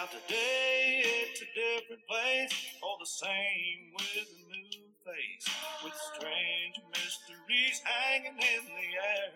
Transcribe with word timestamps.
Now 0.00 0.06
today 0.06 1.02
it's 1.04 1.42
a 1.42 1.50
different 1.52 2.00
place, 2.08 2.56
all 2.82 2.96
the 2.98 3.04
same 3.04 3.92
with 3.92 4.32
a 4.32 4.48
new 4.48 4.88
face, 5.04 5.54
with 5.84 5.92
strange 6.16 6.80
mysteries 6.88 7.82
hanging 7.84 8.32
in 8.32 8.64
the 8.64 8.88
air. 8.96 9.32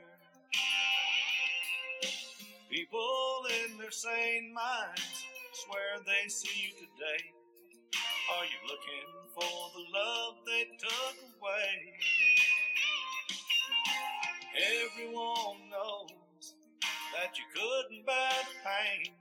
People 2.71 3.45
in 3.61 3.77
their 3.77 3.90
sane 3.90 4.54
minds 4.54 5.27
swear 5.53 6.00
they 6.06 6.30
see 6.30 6.69
you 6.69 6.73
today. 6.73 7.25
Are 8.33 8.46
you 8.46 8.57
looking 8.65 9.09
for 9.35 9.71
the 9.77 9.85
love 9.93 10.35
they 10.46 10.65
took 10.81 11.17
away? 11.43 11.93
Everyone 14.89 15.69
knows 15.69 16.55
that 17.12 17.37
you 17.37 17.45
couldn't 17.53 18.07
bear 18.07 18.33
the 18.49 18.57
pain, 18.65 19.15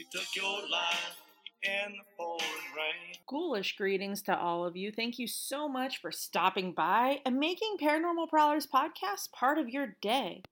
you 0.00 0.06
took 0.10 0.34
your 0.34 0.66
life 0.70 1.18
in 1.62 1.92
the 1.92 2.04
pouring 2.16 2.40
rain. 2.74 3.14
Ghoulish 3.28 3.76
greetings 3.76 4.22
to 4.22 4.38
all 4.38 4.64
of 4.64 4.74
you. 4.74 4.90
Thank 4.90 5.18
you 5.18 5.26
so 5.26 5.68
much 5.68 6.00
for 6.00 6.10
stopping 6.10 6.72
by 6.72 7.20
and 7.26 7.38
making 7.38 7.76
Paranormal 7.78 8.30
Prowlers 8.30 8.66
podcast 8.66 9.30
part 9.32 9.58
of 9.58 9.68
your 9.68 9.96
day. 10.00 10.42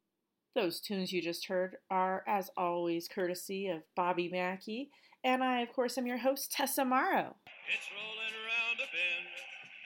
Those 0.54 0.80
tunes 0.80 1.14
you 1.14 1.22
just 1.22 1.46
heard 1.46 1.76
are, 1.90 2.24
as 2.28 2.50
always, 2.58 3.08
courtesy 3.08 3.68
of 3.68 3.84
Bobby 3.96 4.28
Mackey, 4.28 4.90
and 5.24 5.42
I, 5.42 5.62
of 5.62 5.72
course, 5.72 5.96
am 5.96 6.06
your 6.06 6.18
host, 6.18 6.52
Tessa 6.52 6.84
Morrow. 6.84 7.34
It's 7.72 7.88
rolling 7.90 8.34
around 8.44 8.76
a 8.76 8.88
bend, 8.92 9.32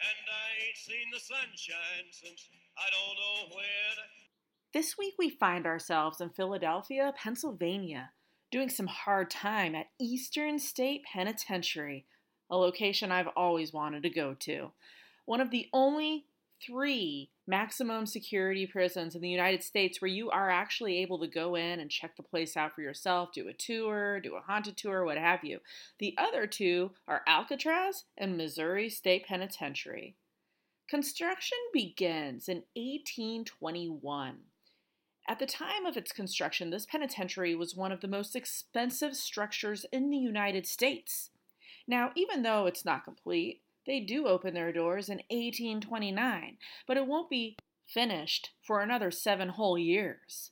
and 0.08 0.27
I 0.27 0.66
ain't 0.66 0.77
seen 0.77 1.06
the 1.12 1.20
sunshine 1.20 2.10
since 2.10 2.48
I 2.77 2.91
don't 2.91 3.16
know 3.16 3.56
when. 3.56 3.62
This 4.74 4.98
week 4.98 5.14
we 5.20 5.30
find 5.30 5.66
ourselves 5.66 6.20
in 6.20 6.30
Philadelphia, 6.30 7.12
Pennsylvania, 7.16 8.10
doing 8.52 8.69
some 8.69 8.87
hard 8.87 9.30
time 9.30 9.74
at 9.74 9.88
Eastern 9.98 10.59
State 10.59 11.02
Penitentiary, 11.11 12.05
a 12.51 12.56
location 12.56 13.11
I've 13.11 13.30
always 13.34 13.73
wanted 13.73 14.03
to 14.03 14.11
go 14.11 14.34
to. 14.41 14.70
One 15.25 15.41
of 15.41 15.50
the 15.50 15.69
only 15.72 16.27
three 16.64 17.31
maximum 17.47 18.06
security 18.06 18.67
prisons 18.67 19.14
in 19.17 19.22
the 19.22 19.28
United 19.28 19.64
States 19.64 20.00
where 20.00 20.11
you 20.11 20.31
are 20.31 20.50
actually 20.50 20.98
able 20.98 21.19
to 21.19 21.27
go 21.27 21.55
in 21.55 21.81
and 21.81 21.91
check 21.91 22.14
the 22.14 22.22
place 22.22 22.56
out 22.56 22.75
for 22.75 22.83
yourself, 22.83 23.31
do 23.33 23.48
a 23.48 23.55
tour, 23.55 24.20
do 24.20 24.36
a 24.36 24.41
haunted 24.41 24.77
tour, 24.77 25.05
what 25.05 25.16
have 25.16 25.42
you. 25.42 25.59
The 25.98 26.14
other 26.19 26.47
two 26.47 26.92
are 27.09 27.22
Alcatraz 27.27 28.05
and 28.19 28.37
Missouri 28.37 28.91
State 28.91 29.27
Penitentiary. 29.27 30.14
Construction 30.89 31.59
begins 31.72 32.48
in 32.48 32.64
1821. 32.77 34.37
At 35.28 35.39
the 35.39 35.47
time 35.47 35.87
of 35.87 35.97
its 35.97 36.12
construction, 36.12 36.70
this 36.70 36.87
penitentiary 36.87 37.55
was 37.55 37.77
one 37.77 37.92
of 37.92 38.01
the 38.01 38.09
most 38.09 38.34
expensive 38.34 39.15
structures 39.15 39.87
in 39.92 40.11
the 40.11 40.19
United 40.19 40.67
States. 40.67 41.31
Now, 41.87 42.11
even 42.17 42.42
though 42.42 42.67
it's 42.67 42.84
not 42.84 43.05
complete, 43.05 43.62
they 43.87 44.00
do 44.00 44.27
open 44.27 44.55
their 44.55 44.73
doors 44.73 45.09
in 45.09 45.19
1829, 45.31 46.59
but 46.87 46.97
it 46.97 47.06
won't 47.06 47.31
be 47.31 47.56
finished 47.87 48.50
for 48.62 48.81
another 48.81 49.11
seven 49.11 49.50
whole 49.50 49.78
years. 49.78 50.50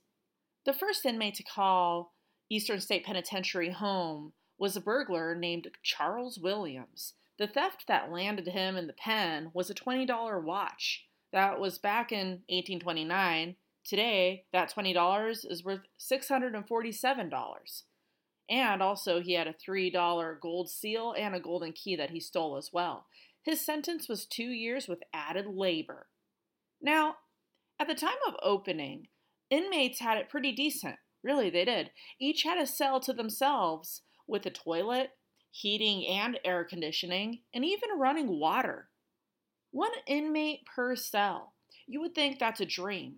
The 0.65 0.73
first 0.73 1.07
inmate 1.07 1.35
to 1.35 1.43
call 1.43 2.15
Eastern 2.49 2.81
State 2.81 3.05
Penitentiary 3.05 3.71
home 3.71 4.33
was 4.59 4.77
a 4.77 4.81
burglar 4.81 5.35
named 5.35 5.69
Charles 5.83 6.39
Williams. 6.39 7.15
The 7.39 7.47
theft 7.47 7.87
that 7.89 8.13
landed 8.13 8.49
him 8.49 8.77
in 8.77 8.87
the 8.87 8.93
pen 8.93 9.51
was 9.55 9.71
a 9.71 9.75
$20 9.75 10.43
watch. 10.43 11.07
That 11.33 11.59
was 11.59 11.79
back 11.79 12.13
in 12.13 12.43
1829. 12.49 13.57
Today, 13.85 14.45
that 14.53 14.73
$20 14.73 15.47
is 15.49 15.65
worth 15.65 15.81
$647. 15.99 17.83
And 18.49 18.83
also, 18.83 19.21
he 19.21 19.35
had 19.35 19.47
a 19.47 19.55
$3 19.55 20.41
gold 20.41 20.71
seal 20.71 21.15
and 21.17 21.35
a 21.35 21.41
golden 21.41 21.73
key 21.73 21.97
that 21.97 22.11
he 22.11 22.21
stole 22.21 22.57
as 22.57 22.71
well. 22.73 23.07
His 23.43 23.65
sentence 23.65 24.09
was 24.09 24.27
two 24.27 24.51
years 24.51 24.89
with 24.89 25.03
added 25.15 25.47
labor. 25.47 26.09
Now, 26.83 27.17
at 27.79 27.87
the 27.87 27.95
time 27.95 28.19
of 28.27 28.35
opening, 28.43 29.09
inmates 29.49 30.01
had 30.01 30.19
it 30.19 30.29
pretty 30.29 30.53
decent. 30.53 30.97
Really, 31.23 31.49
they 31.51 31.65
did. 31.65 31.91
Each 32.21 32.43
had 32.43 32.59
a 32.59 32.67
cell 32.67 33.01
to 33.01 33.13
themselves 33.13 34.03
with 34.27 34.45
a 34.47 34.51
toilet, 34.51 35.11
heating 35.51 36.07
and 36.07 36.39
air 36.45 36.65
conditioning, 36.65 37.41
and 37.55 37.65
even 37.65 37.99
running 37.99 38.39
water. 38.39 38.89
One 39.71 39.93
inmate 40.07 40.67
per 40.67 40.97
cell. 40.97 41.55
You 41.87 42.01
would 42.01 42.15
think 42.15 42.39
that's 42.39 42.61
a 42.61 42.67
dream. 42.67 43.17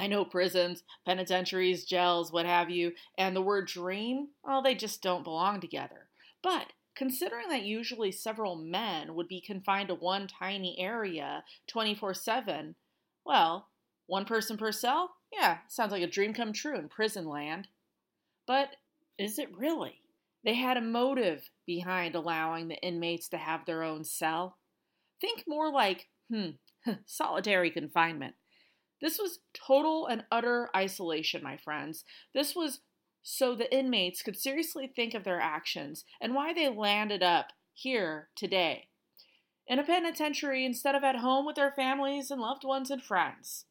I 0.00 0.06
know 0.06 0.24
prisons, 0.24 0.82
penitentiaries, 1.04 1.84
jails, 1.84 2.32
what 2.32 2.46
have 2.46 2.70
you, 2.70 2.92
and 3.18 3.36
the 3.36 3.42
word 3.42 3.66
dream, 3.66 4.28
well, 4.42 4.62
they 4.62 4.74
just 4.74 5.02
don't 5.02 5.24
belong 5.24 5.60
together. 5.60 6.08
But 6.42 6.72
considering 6.96 7.50
that 7.50 7.64
usually 7.64 8.10
several 8.10 8.56
men 8.56 9.14
would 9.14 9.28
be 9.28 9.42
confined 9.42 9.88
to 9.88 9.94
one 9.94 10.26
tiny 10.26 10.78
area 10.80 11.44
24 11.66 12.14
7, 12.14 12.76
well, 13.26 13.68
one 14.06 14.24
person 14.24 14.56
per 14.56 14.72
cell? 14.72 15.10
Yeah, 15.30 15.58
sounds 15.68 15.92
like 15.92 16.02
a 16.02 16.06
dream 16.06 16.32
come 16.32 16.54
true 16.54 16.78
in 16.78 16.88
prison 16.88 17.26
land. 17.26 17.68
But 18.46 18.76
is 19.18 19.38
it 19.38 19.54
really? 19.54 20.00
They 20.44 20.54
had 20.54 20.78
a 20.78 20.80
motive 20.80 21.50
behind 21.66 22.14
allowing 22.14 22.68
the 22.68 22.82
inmates 22.82 23.28
to 23.28 23.36
have 23.36 23.66
their 23.66 23.82
own 23.82 24.04
cell. 24.04 24.56
Think 25.20 25.44
more 25.46 25.70
like, 25.70 26.08
hmm, 26.32 26.52
solitary 27.04 27.70
confinement. 27.70 28.34
This 29.00 29.18
was 29.18 29.40
total 29.54 30.06
and 30.06 30.24
utter 30.30 30.68
isolation, 30.76 31.42
my 31.42 31.56
friends. 31.56 32.04
This 32.34 32.54
was 32.54 32.80
so 33.22 33.54
the 33.54 33.72
inmates 33.74 34.22
could 34.22 34.36
seriously 34.36 34.86
think 34.86 35.14
of 35.14 35.24
their 35.24 35.40
actions 35.40 36.04
and 36.20 36.34
why 36.34 36.52
they 36.52 36.68
landed 36.68 37.22
up 37.22 37.48
here 37.74 38.28
today 38.34 38.88
in 39.66 39.78
a 39.78 39.84
penitentiary 39.84 40.64
instead 40.64 40.94
of 40.94 41.04
at 41.04 41.16
home 41.16 41.46
with 41.46 41.56
their 41.56 41.72
families 41.72 42.30
and 42.30 42.40
loved 42.40 42.64
ones 42.64 42.90
and 42.90 43.02
friends. 43.02 43.66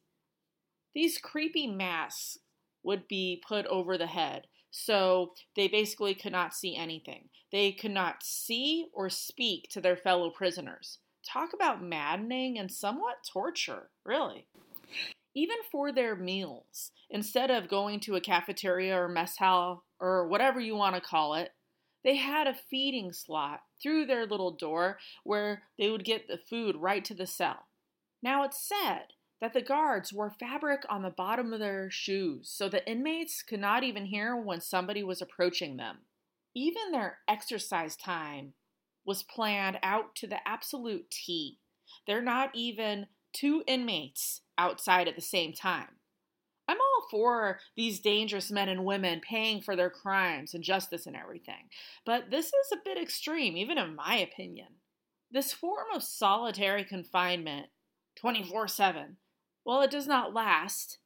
These 0.94 1.18
creepy 1.18 1.66
masks 1.66 2.38
would 2.82 3.06
be 3.06 3.42
put 3.46 3.66
over 3.66 3.98
the 3.98 4.06
head, 4.06 4.46
so 4.70 5.32
they 5.54 5.68
basically 5.68 6.14
could 6.14 6.32
not 6.32 6.54
see 6.54 6.74
anything. 6.74 7.28
They 7.52 7.72
could 7.72 7.90
not 7.90 8.22
see 8.22 8.86
or 8.92 9.10
speak 9.10 9.68
to 9.70 9.80
their 9.80 9.96
fellow 9.96 10.30
prisoners. 10.30 10.98
Talk 11.24 11.50
about 11.52 11.82
maddening 11.82 12.58
and 12.58 12.72
somewhat 12.72 13.18
torture, 13.30 13.90
really 14.04 14.46
even 15.34 15.56
for 15.70 15.92
their 15.92 16.16
meals. 16.16 16.90
Instead 17.08 17.50
of 17.50 17.68
going 17.68 18.00
to 18.00 18.16
a 18.16 18.20
cafeteria 18.20 18.96
or 18.96 19.08
mess 19.08 19.36
hall 19.36 19.84
or 20.00 20.26
whatever 20.28 20.60
you 20.60 20.76
want 20.76 20.94
to 20.94 21.00
call 21.00 21.34
it, 21.34 21.50
they 22.04 22.16
had 22.16 22.46
a 22.46 22.56
feeding 22.70 23.12
slot 23.12 23.60
through 23.82 24.06
their 24.06 24.26
little 24.26 24.52
door 24.52 24.98
where 25.24 25.62
they 25.78 25.90
would 25.90 26.04
get 26.04 26.28
the 26.28 26.38
food 26.38 26.76
right 26.76 27.04
to 27.04 27.14
the 27.14 27.26
cell. 27.26 27.66
Now 28.22 28.42
it's 28.44 28.66
said 28.66 29.14
that 29.40 29.52
the 29.52 29.62
guards 29.62 30.12
wore 30.12 30.34
fabric 30.38 30.82
on 30.88 31.02
the 31.02 31.10
bottom 31.10 31.52
of 31.52 31.60
their 31.60 31.90
shoes 31.90 32.50
so 32.52 32.68
the 32.68 32.86
inmates 32.88 33.42
could 33.42 33.60
not 33.60 33.82
even 33.82 34.06
hear 34.06 34.36
when 34.36 34.60
somebody 34.60 35.02
was 35.02 35.22
approaching 35.22 35.76
them. 35.76 35.98
Even 36.54 36.92
their 36.92 37.18
exercise 37.28 37.96
time 37.96 38.54
was 39.04 39.22
planned 39.22 39.78
out 39.82 40.14
to 40.16 40.26
the 40.26 40.46
absolute 40.46 41.10
T. 41.10 41.58
They're 42.06 42.22
not 42.22 42.50
even 42.54 43.06
two 43.32 43.62
inmates 43.66 44.42
outside 44.58 45.08
at 45.08 45.16
the 45.16 45.22
same 45.22 45.52
time. 45.52 45.96
I'm 46.68 46.78
all 46.78 47.08
for 47.10 47.58
these 47.76 47.98
dangerous 47.98 48.50
men 48.50 48.68
and 48.68 48.84
women 48.84 49.20
paying 49.20 49.60
for 49.60 49.74
their 49.74 49.90
crimes 49.90 50.54
and 50.54 50.62
justice 50.62 51.06
and 51.06 51.16
everything, 51.16 51.68
but 52.06 52.30
this 52.30 52.46
is 52.46 52.72
a 52.72 52.78
bit 52.84 52.96
extreme, 52.96 53.56
even 53.56 53.76
in 53.76 53.96
my 53.96 54.16
opinion. 54.16 54.68
This 55.32 55.52
form 55.52 55.86
of 55.94 56.02
solitary 56.02 56.84
confinement, 56.84 57.66
24 58.20 58.68
7, 58.68 59.16
well, 59.64 59.82
it 59.82 59.90
does 59.90 60.06
not 60.06 60.32
last 60.32 60.98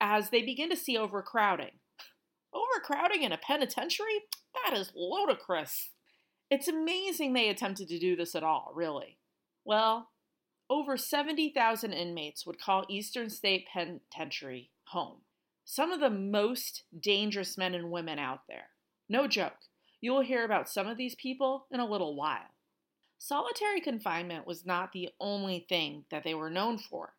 as 0.00 0.30
they 0.30 0.42
begin 0.42 0.70
to 0.70 0.76
see 0.76 0.96
overcrowding. 0.96 1.78
Overcrowding 2.54 3.22
in 3.22 3.32
a 3.32 3.38
penitentiary? 3.38 4.20
That 4.64 4.76
is 4.76 4.92
ludicrous. 4.94 5.90
It's 6.50 6.68
amazing 6.68 7.32
they 7.32 7.48
attempted 7.48 7.88
to 7.88 7.98
do 7.98 8.14
this 8.14 8.34
at 8.34 8.44
all, 8.44 8.72
really. 8.74 9.18
Well, 9.64 10.10
over 10.70 10.96
70,000 10.96 11.92
inmates 11.92 12.46
would 12.46 12.60
call 12.60 12.84
Eastern 12.88 13.28
State 13.30 13.66
Penitentiary 13.72 14.70
home. 14.84 15.18
Some 15.64 15.92
of 15.92 16.00
the 16.00 16.10
most 16.10 16.84
dangerous 16.98 17.56
men 17.56 17.74
and 17.74 17.90
women 17.90 18.18
out 18.18 18.40
there. 18.48 18.68
No 19.08 19.26
joke. 19.26 19.68
You 20.00 20.12
will 20.12 20.22
hear 20.22 20.44
about 20.44 20.68
some 20.68 20.86
of 20.86 20.96
these 20.96 21.14
people 21.14 21.66
in 21.70 21.80
a 21.80 21.86
little 21.86 22.14
while. 22.14 22.54
Solitary 23.18 23.80
confinement 23.80 24.46
was 24.46 24.66
not 24.66 24.92
the 24.92 25.08
only 25.18 25.64
thing 25.68 26.04
that 26.10 26.24
they 26.24 26.34
were 26.34 26.50
known 26.50 26.78
for. 26.78 27.14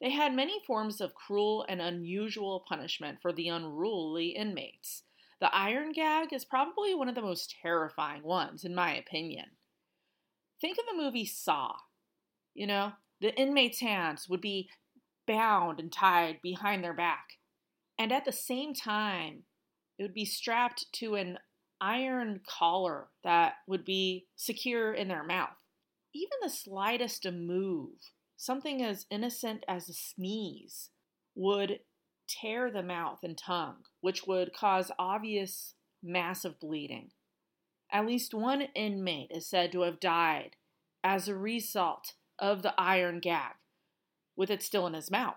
They 0.00 0.10
had 0.10 0.34
many 0.34 0.60
forms 0.64 1.00
of 1.00 1.14
cruel 1.14 1.66
and 1.68 1.80
unusual 1.80 2.64
punishment 2.68 3.18
for 3.20 3.32
the 3.32 3.48
unruly 3.48 4.28
inmates. 4.28 5.02
The 5.40 5.52
iron 5.54 5.92
gag 5.92 6.32
is 6.32 6.44
probably 6.44 6.94
one 6.94 7.08
of 7.08 7.14
the 7.14 7.22
most 7.22 7.56
terrifying 7.62 8.22
ones, 8.22 8.64
in 8.64 8.74
my 8.74 8.94
opinion. 8.94 9.46
Think 10.60 10.78
of 10.78 10.84
the 10.86 11.00
movie 11.00 11.26
Saw. 11.26 11.74
You 12.58 12.66
know, 12.66 12.92
the 13.20 13.32
inmates' 13.40 13.78
hands 13.78 14.28
would 14.28 14.40
be 14.40 14.68
bound 15.28 15.78
and 15.78 15.92
tied 15.92 16.42
behind 16.42 16.82
their 16.82 16.92
back. 16.92 17.38
And 17.96 18.10
at 18.10 18.24
the 18.24 18.32
same 18.32 18.74
time, 18.74 19.44
it 19.96 20.02
would 20.02 20.12
be 20.12 20.24
strapped 20.24 20.92
to 20.94 21.14
an 21.14 21.38
iron 21.80 22.40
collar 22.44 23.10
that 23.22 23.54
would 23.68 23.84
be 23.84 24.26
secure 24.34 24.92
in 24.92 25.06
their 25.06 25.22
mouth. 25.22 25.54
Even 26.12 26.32
the 26.42 26.50
slightest 26.50 27.24
move, 27.30 27.92
something 28.36 28.82
as 28.82 29.06
innocent 29.08 29.62
as 29.68 29.88
a 29.88 29.92
sneeze, 29.92 30.90
would 31.36 31.78
tear 32.26 32.72
the 32.72 32.82
mouth 32.82 33.20
and 33.22 33.38
tongue, 33.38 33.84
which 34.00 34.26
would 34.26 34.52
cause 34.52 34.90
obvious 34.98 35.74
massive 36.02 36.58
bleeding. 36.58 37.10
At 37.92 38.06
least 38.06 38.34
one 38.34 38.62
inmate 38.74 39.30
is 39.30 39.48
said 39.48 39.70
to 39.70 39.82
have 39.82 40.00
died 40.00 40.56
as 41.04 41.28
a 41.28 41.36
result 41.36 42.14
of 42.38 42.62
the 42.62 42.74
iron 42.78 43.20
gag, 43.20 43.54
with 44.36 44.50
it 44.50 44.62
still 44.62 44.86
in 44.86 44.94
his 44.94 45.10
mouth, 45.10 45.36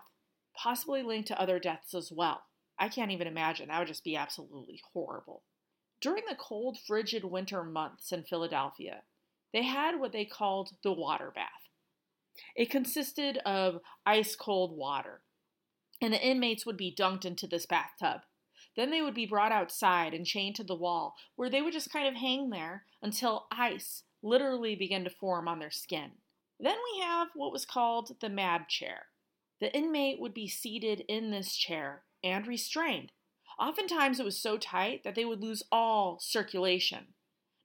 possibly 0.56 1.02
linked 1.02 1.28
to 1.28 1.40
other 1.40 1.58
deaths 1.58 1.94
as 1.94 2.12
well. 2.12 2.42
I 2.78 2.88
can't 2.88 3.10
even 3.10 3.26
imagine. 3.26 3.68
That 3.68 3.78
would 3.78 3.88
just 3.88 4.04
be 4.04 4.16
absolutely 4.16 4.80
horrible. 4.92 5.42
During 6.00 6.24
the 6.28 6.36
cold, 6.36 6.78
frigid 6.84 7.24
winter 7.24 7.62
months 7.62 8.12
in 8.12 8.24
Philadelphia, 8.24 9.02
they 9.52 9.62
had 9.62 10.00
what 10.00 10.12
they 10.12 10.24
called 10.24 10.70
the 10.82 10.92
water 10.92 11.30
bath. 11.34 11.50
It 12.56 12.70
consisted 12.70 13.38
of 13.38 13.80
ice 14.06 14.34
cold 14.34 14.76
water, 14.76 15.22
and 16.00 16.12
the 16.12 16.26
inmates 16.26 16.66
would 16.66 16.76
be 16.76 16.94
dunked 16.98 17.24
into 17.24 17.46
this 17.46 17.66
bathtub. 17.66 18.22
Then 18.74 18.90
they 18.90 19.02
would 19.02 19.14
be 19.14 19.26
brought 19.26 19.52
outside 19.52 20.14
and 20.14 20.24
chained 20.26 20.56
to 20.56 20.64
the 20.64 20.74
wall, 20.74 21.14
where 21.36 21.50
they 21.50 21.60
would 21.60 21.74
just 21.74 21.92
kind 21.92 22.08
of 22.08 22.14
hang 22.14 22.50
there 22.50 22.84
until 23.02 23.46
ice 23.52 24.04
literally 24.22 24.74
began 24.74 25.04
to 25.04 25.10
form 25.10 25.46
on 25.46 25.58
their 25.58 25.70
skin. 25.70 26.12
Then 26.62 26.76
we 26.94 27.00
have 27.02 27.28
what 27.34 27.52
was 27.52 27.66
called 27.66 28.16
the 28.20 28.28
mad 28.28 28.68
chair. 28.68 29.06
The 29.60 29.74
inmate 29.76 30.20
would 30.20 30.32
be 30.32 30.46
seated 30.46 31.04
in 31.08 31.32
this 31.32 31.56
chair 31.56 32.04
and 32.22 32.46
restrained. 32.46 33.10
Oftentimes 33.58 34.20
it 34.20 34.24
was 34.24 34.40
so 34.40 34.56
tight 34.56 35.02
that 35.02 35.16
they 35.16 35.24
would 35.24 35.42
lose 35.42 35.64
all 35.72 36.18
circulation. 36.20 37.08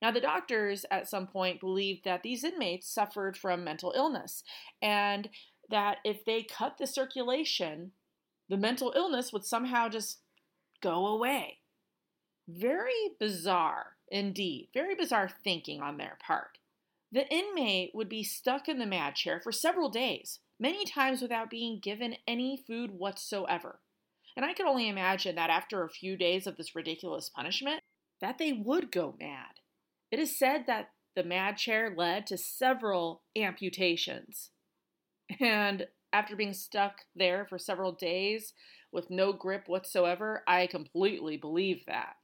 Now, 0.01 0.11
the 0.11 0.19
doctors 0.19 0.85
at 0.91 1.07
some 1.07 1.27
point 1.27 1.59
believed 1.59 2.05
that 2.05 2.23
these 2.23 2.43
inmates 2.43 2.89
suffered 2.89 3.37
from 3.37 3.63
mental 3.63 3.93
illness 3.95 4.43
and 4.81 5.29
that 5.69 5.97
if 6.03 6.25
they 6.25 6.43
cut 6.43 6.77
the 6.77 6.87
circulation, 6.87 7.91
the 8.49 8.57
mental 8.57 8.93
illness 8.95 9.31
would 9.31 9.45
somehow 9.45 9.89
just 9.89 10.19
go 10.81 11.05
away. 11.07 11.59
Very 12.47 13.11
bizarre 13.19 13.97
indeed. 14.09 14.69
Very 14.73 14.95
bizarre 14.95 15.29
thinking 15.43 15.81
on 15.81 15.97
their 15.97 16.17
part. 16.25 16.56
The 17.11 17.27
inmate 17.33 17.91
would 17.93 18.09
be 18.09 18.23
stuck 18.23 18.67
in 18.67 18.79
the 18.79 18.85
mad 18.85 19.15
chair 19.15 19.39
for 19.41 19.51
several 19.51 19.89
days, 19.89 20.39
many 20.59 20.85
times 20.85 21.21
without 21.21 21.49
being 21.49 21.79
given 21.79 22.17
any 22.27 22.57
food 22.67 22.91
whatsoever. 22.91 23.79
And 24.35 24.45
I 24.45 24.53
could 24.53 24.67
only 24.67 24.89
imagine 24.89 25.35
that 25.35 25.49
after 25.49 25.83
a 25.83 25.89
few 25.89 26.17
days 26.17 26.45
of 26.45 26.57
this 26.57 26.75
ridiculous 26.75 27.29
punishment, 27.29 27.81
that 28.21 28.37
they 28.37 28.51
would 28.51 28.91
go 28.91 29.15
mad. 29.19 29.61
It 30.11 30.19
is 30.19 30.37
said 30.37 30.65
that 30.67 30.89
the 31.15 31.23
mad 31.23 31.57
chair 31.57 31.93
led 31.95 32.27
to 32.27 32.37
several 32.37 33.23
amputations. 33.35 34.51
And 35.39 35.87
after 36.13 36.35
being 36.35 36.53
stuck 36.53 37.01
there 37.15 37.45
for 37.45 37.57
several 37.57 37.91
days 37.91 38.53
with 38.91 39.09
no 39.09 39.33
grip 39.33 39.63
whatsoever, 39.67 40.43
I 40.47 40.67
completely 40.67 41.37
believe 41.37 41.83
that. 41.87 42.15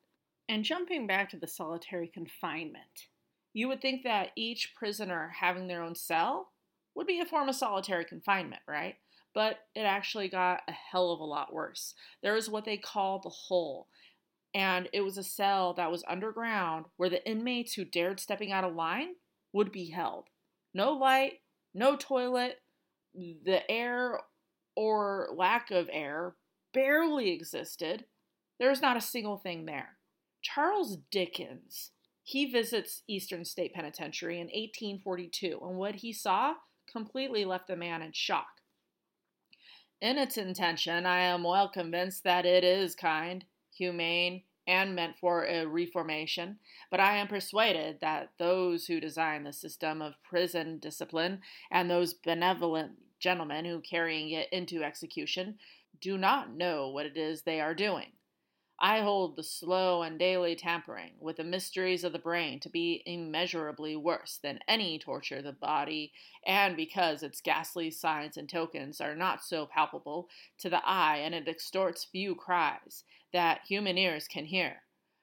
And 0.47 0.63
jumping 0.63 1.07
back 1.07 1.30
to 1.30 1.38
the 1.38 1.47
solitary 1.47 2.07
confinement, 2.07 3.07
you 3.54 3.68
would 3.68 3.82
think 3.82 4.04
that 4.04 4.32
each 4.36 4.74
prisoner 4.76 5.34
having 5.40 5.68
their 5.68 5.84
own 5.84 5.96
cell 5.96 6.50
would 6.96 7.08
be 7.08 7.20
a 7.20 7.26
form 7.26 7.50
of 7.50 7.56
solitary 7.56 8.06
confinement, 8.06 8.62
right? 8.68 8.96
But 9.34 9.60
it 9.76 9.82
actually 9.82 10.28
got 10.28 10.62
a 10.68 10.72
hell 10.72 11.12
of 11.12 11.20
a 11.20 11.26
lot 11.26 11.54
worse. 11.54 11.96
There 12.22 12.34
was 12.34 12.50
what 12.50 12.66
they 12.66 12.78
call 12.78 13.20
the 13.20 13.30
hole, 13.30 13.88
and 14.54 14.90
it 14.94 15.02
was 15.02 15.18
a 15.18 15.24
cell 15.24 15.74
that 15.74 15.92
was 15.92 16.04
underground 16.08 16.86
where 16.98 17.10
the 17.10 17.28
inmates 17.28 17.74
who 17.74 17.86
dared 17.86 18.20
stepping 18.20 18.52
out 18.52 18.64
of 18.64 18.76
line 18.76 19.14
would 19.54 19.72
be 19.72 19.90
held. 19.90 20.26
No 20.74 20.92
light, 20.92 21.40
no 21.74 21.96
toilet, 21.96 22.58
the 23.16 23.70
air 23.70 24.20
or 24.76 25.30
lack 25.36 25.72
of 25.72 25.90
air 25.92 26.36
barely 26.74 27.32
existed. 27.32 28.06
There 28.60 28.70
was 28.70 28.82
not 28.82 28.98
a 28.98 29.02
single 29.02 29.38
thing 29.38 29.66
there. 29.66 29.98
Charles 30.42 30.98
Dickens, 31.12 31.92
he 32.24 32.46
visits 32.46 33.04
Eastern 33.08 33.44
State 33.46 33.74
Penitentiary 33.74 34.36
in 34.36 34.48
1842, 34.48 35.60
and 35.62 35.78
what 35.78 35.96
he 35.96 36.14
saw 36.14 36.56
completely 36.92 37.46
left 37.46 37.68
the 37.68 37.75
man 37.75 38.02
in 38.02 38.12
shock. 38.14 38.48
In 40.02 40.18
its 40.18 40.38
intention, 40.38 41.06
I 41.06 41.20
am 41.20 41.44
well 41.44 41.70
convinced 41.70 42.24
that 42.24 42.46
it 42.46 42.64
is 42.64 42.96
kind, 42.96 43.46
humane, 43.72 44.44
and 44.68 44.96
meant 44.96 45.18
for 45.20 45.46
a 45.46 45.66
reformation, 45.66 46.58
but 46.90 47.00
I 47.00 47.18
am 47.18 47.28
persuaded 47.28 47.98
that 48.02 48.31
those 48.40 48.86
who 48.86 49.00
design 49.00 49.44
the 49.44 49.54
system 49.54 50.02
of 50.02 50.14
prison 50.24 50.80
discipline 50.80 51.42
and 51.72 51.90
those 51.90 52.14
benevolent 52.14 52.92
gentlemen 53.19 53.66
who 53.66 53.81
carrying 53.81 54.31
it 54.31 54.48
into 54.52 54.84
execution 54.84 55.58
do 56.00 56.18
not 56.18 56.56
know 56.56 56.90
what 56.90 57.06
it 57.06 57.18
is 57.18 57.42
they 57.42 57.60
are 57.60 57.74
doing. 57.74 58.12
I 58.85 59.00
hold 59.00 59.38
the 59.38 59.44
slow 59.44 60.01
and 60.01 60.19
daily 60.19 60.57
tampering 60.57 61.13
with 61.18 61.38
the 61.38 61.45
mysteries 61.45 62.03
of 62.03 62.12
the 62.12 62.19
brain 62.19 62.59
to 62.59 62.69
be 62.69 63.01
immeasurably 63.06 63.95
worse 63.95 64.41
than 64.44 64.59
any 64.68 65.00
torture 65.00 65.38
of 65.38 65.45
the 65.45 65.53
body, 65.53 66.12
and 66.45 66.75
because 66.75 67.24
its 67.24 67.39
ghastly 67.39 67.91
signs 67.91 68.35
and 68.35 68.50
tokens 68.50 69.00
are 69.00 69.15
not 69.15 69.41
so 69.41 69.65
palpable 69.65 70.27
to 70.57 70.69
the 70.69 70.85
eye 70.85 71.19
and 71.19 71.33
it 71.33 71.47
extorts 71.47 72.03
few 72.03 72.35
cries 72.35 73.06
that 73.31 73.62
human 73.65 73.97
ears 73.97 74.27
can 74.27 74.44
hear. 74.44 74.81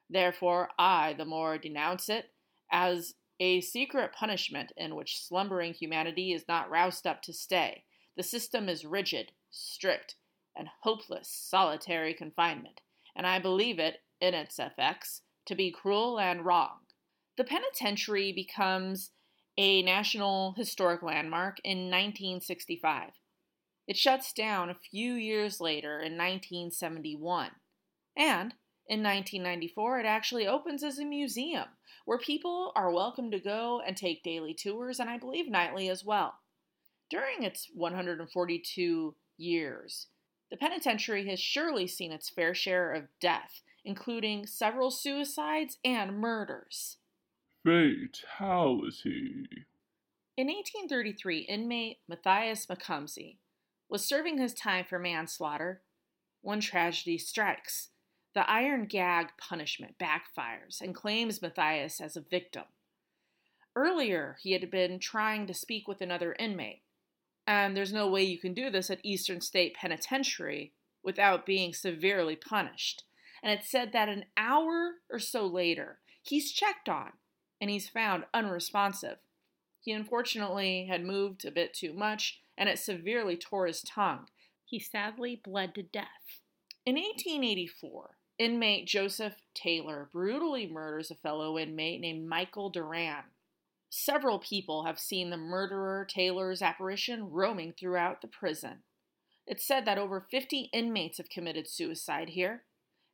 Therefore, 0.09 0.71
I 0.79 1.13
the 1.13 1.23
more 1.23 1.59
denounce 1.59 2.09
it 2.09 2.31
as 2.71 3.13
a 3.39 3.61
secret 3.61 4.11
punishment 4.11 4.71
in 4.75 4.95
which 4.95 5.21
slumbering 5.21 5.75
humanity 5.75 6.33
is 6.33 6.47
not 6.47 6.71
roused 6.71 7.05
up 7.05 7.21
to 7.21 7.31
stay. 7.31 7.83
The 8.17 8.23
system 8.23 8.67
is 8.67 8.85
rigid, 8.85 9.33
strict, 9.51 10.15
and 10.55 10.67
hopeless 10.81 11.29
solitary 11.29 12.15
confinement 12.15 12.81
and 13.15 13.27
I 13.27 13.39
believe 13.39 13.79
it, 13.79 13.97
in 14.19 14.33
its 14.33 14.59
effects, 14.59 15.21
to 15.45 15.55
be 15.55 15.71
cruel 15.71 16.19
and 16.19 16.45
wrong. 16.45 16.79
The 17.37 17.43
penitentiary 17.43 18.31
becomes 18.31 19.11
a 19.57 19.81
National 19.81 20.53
Historic 20.53 21.01
Landmark 21.01 21.59
in 21.63 21.89
1965. 21.89 23.11
It 23.87 23.97
shuts 23.97 24.31
down 24.31 24.69
a 24.69 24.75
few 24.75 25.13
years 25.13 25.59
later 25.59 25.99
in 25.99 26.17
1971. 26.17 27.51
And 28.15 28.53
in 28.87 29.03
1994, 29.03 29.99
it 29.99 30.05
actually 30.05 30.47
opens 30.47 30.83
as 30.83 30.99
a 30.99 31.05
museum 31.05 31.65
where 32.05 32.17
people 32.17 32.71
are 32.75 32.91
welcome 32.91 33.31
to 33.31 33.39
go 33.39 33.81
and 33.85 33.95
take 33.95 34.23
daily 34.23 34.53
tours 34.53 34.99
and 34.99 35.09
I 35.09 35.17
believe 35.17 35.49
nightly 35.49 35.89
as 35.89 36.03
well. 36.03 36.35
During 37.09 37.43
its 37.43 37.67
142 37.73 39.15
years, 39.37 40.07
the 40.51 40.57
penitentiary 40.57 41.27
has 41.29 41.39
surely 41.39 41.87
seen 41.87 42.11
its 42.11 42.29
fair 42.29 42.53
share 42.53 42.91
of 42.91 43.07
death, 43.21 43.61
including 43.85 44.45
several 44.45 44.91
suicides 44.91 45.77
and 45.83 46.19
murders. 46.19 46.97
Fatality. 47.63 49.47
In 50.37 50.47
1833, 50.47 51.39
inmate 51.39 51.99
Matthias 52.07 52.67
Maccumsey 52.67 53.37
was 53.89 54.05
serving 54.05 54.37
his 54.37 54.53
time 54.53 54.85
for 54.87 54.99
manslaughter. 54.99 55.81
One 56.41 56.59
tragedy 56.59 57.17
strikes. 57.17 57.89
The 58.33 58.49
iron 58.49 58.85
gag 58.85 59.27
punishment 59.37 59.95
backfires 59.99 60.81
and 60.81 60.95
claims 60.95 61.41
Matthias 61.41 62.01
as 62.01 62.17
a 62.17 62.21
victim. 62.21 62.63
Earlier, 63.75 64.37
he 64.41 64.51
had 64.51 64.69
been 64.69 64.99
trying 64.99 65.47
to 65.47 65.53
speak 65.53 65.87
with 65.87 66.01
another 66.01 66.35
inmate, 66.37 66.81
and 67.51 67.75
there's 67.75 67.91
no 67.91 68.07
way 68.07 68.23
you 68.23 68.39
can 68.39 68.53
do 68.53 68.69
this 68.69 68.89
at 68.89 69.03
Eastern 69.03 69.41
State 69.41 69.75
Penitentiary 69.75 70.71
without 71.03 71.45
being 71.45 71.73
severely 71.73 72.37
punished. 72.37 73.03
And 73.43 73.51
it's 73.51 73.69
said 73.69 73.91
that 73.91 74.07
an 74.07 74.23
hour 74.37 74.93
or 75.09 75.19
so 75.19 75.45
later, 75.45 75.99
he's 76.21 76.53
checked 76.53 76.87
on 76.87 77.11
and 77.59 77.69
he's 77.69 77.89
found 77.89 78.23
unresponsive. 78.33 79.17
He 79.81 79.91
unfortunately 79.91 80.85
had 80.89 81.03
moved 81.03 81.43
a 81.43 81.51
bit 81.51 81.73
too 81.73 81.91
much 81.91 82.39
and 82.57 82.69
it 82.69 82.79
severely 82.79 83.35
tore 83.35 83.67
his 83.67 83.81
tongue. 83.81 84.27
He 84.63 84.79
sadly 84.79 85.41
bled 85.43 85.75
to 85.75 85.83
death. 85.83 86.39
In 86.85 86.95
1884, 86.95 88.11
inmate 88.39 88.87
Joseph 88.87 89.35
Taylor 89.53 90.07
brutally 90.13 90.67
murders 90.67 91.11
a 91.11 91.15
fellow 91.15 91.59
inmate 91.59 91.99
named 91.99 92.29
Michael 92.29 92.69
Duran. 92.69 93.23
Several 93.93 94.39
people 94.39 94.85
have 94.85 94.97
seen 94.97 95.29
the 95.29 95.37
murderer 95.37 96.05
Taylor's 96.05 96.61
apparition 96.61 97.29
roaming 97.29 97.73
throughout 97.73 98.21
the 98.21 98.27
prison. 98.27 98.83
It's 99.45 99.67
said 99.67 99.83
that 99.83 99.97
over 99.97 100.25
50 100.31 100.69
inmates 100.71 101.17
have 101.17 101.29
committed 101.29 101.67
suicide 101.67 102.29
here. 102.29 102.63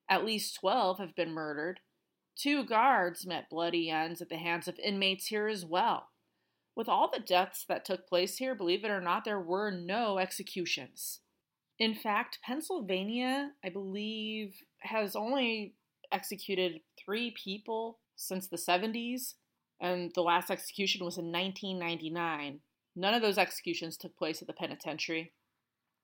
At 0.07 0.23
least 0.23 0.59
12 0.59 0.99
have 0.99 1.15
been 1.15 1.31
murdered. 1.31 1.79
Two 2.35 2.63
guards 2.63 3.25
met 3.25 3.49
bloody 3.49 3.89
ends 3.89 4.21
at 4.21 4.29
the 4.29 4.37
hands 4.37 4.67
of 4.67 4.77
inmates 4.77 5.25
here 5.25 5.47
as 5.47 5.65
well. 5.65 6.09
With 6.75 6.87
all 6.87 7.09
the 7.11 7.19
deaths 7.19 7.65
that 7.67 7.83
took 7.83 8.07
place 8.07 8.37
here, 8.37 8.53
believe 8.53 8.85
it 8.85 8.91
or 8.91 9.01
not, 9.01 9.25
there 9.25 9.39
were 9.39 9.71
no 9.71 10.19
executions. 10.19 11.21
In 11.79 11.95
fact, 11.95 12.37
Pennsylvania, 12.43 13.53
I 13.65 13.69
believe, 13.69 14.61
has 14.81 15.15
only 15.15 15.73
executed 16.11 16.81
three 17.03 17.31
people 17.31 17.97
since 18.15 18.45
the 18.45 18.57
70s, 18.57 19.33
and 19.79 20.11
the 20.15 20.21
last 20.21 20.49
execution 20.49 21.05
was 21.05 21.17
in 21.17 21.31
1999. 21.31 22.59
None 22.95 23.13
of 23.13 23.21
those 23.21 23.37
executions 23.37 23.97
took 23.97 24.15
place 24.17 24.41
at 24.41 24.47
the 24.47 24.53
penitentiary. 24.53 25.33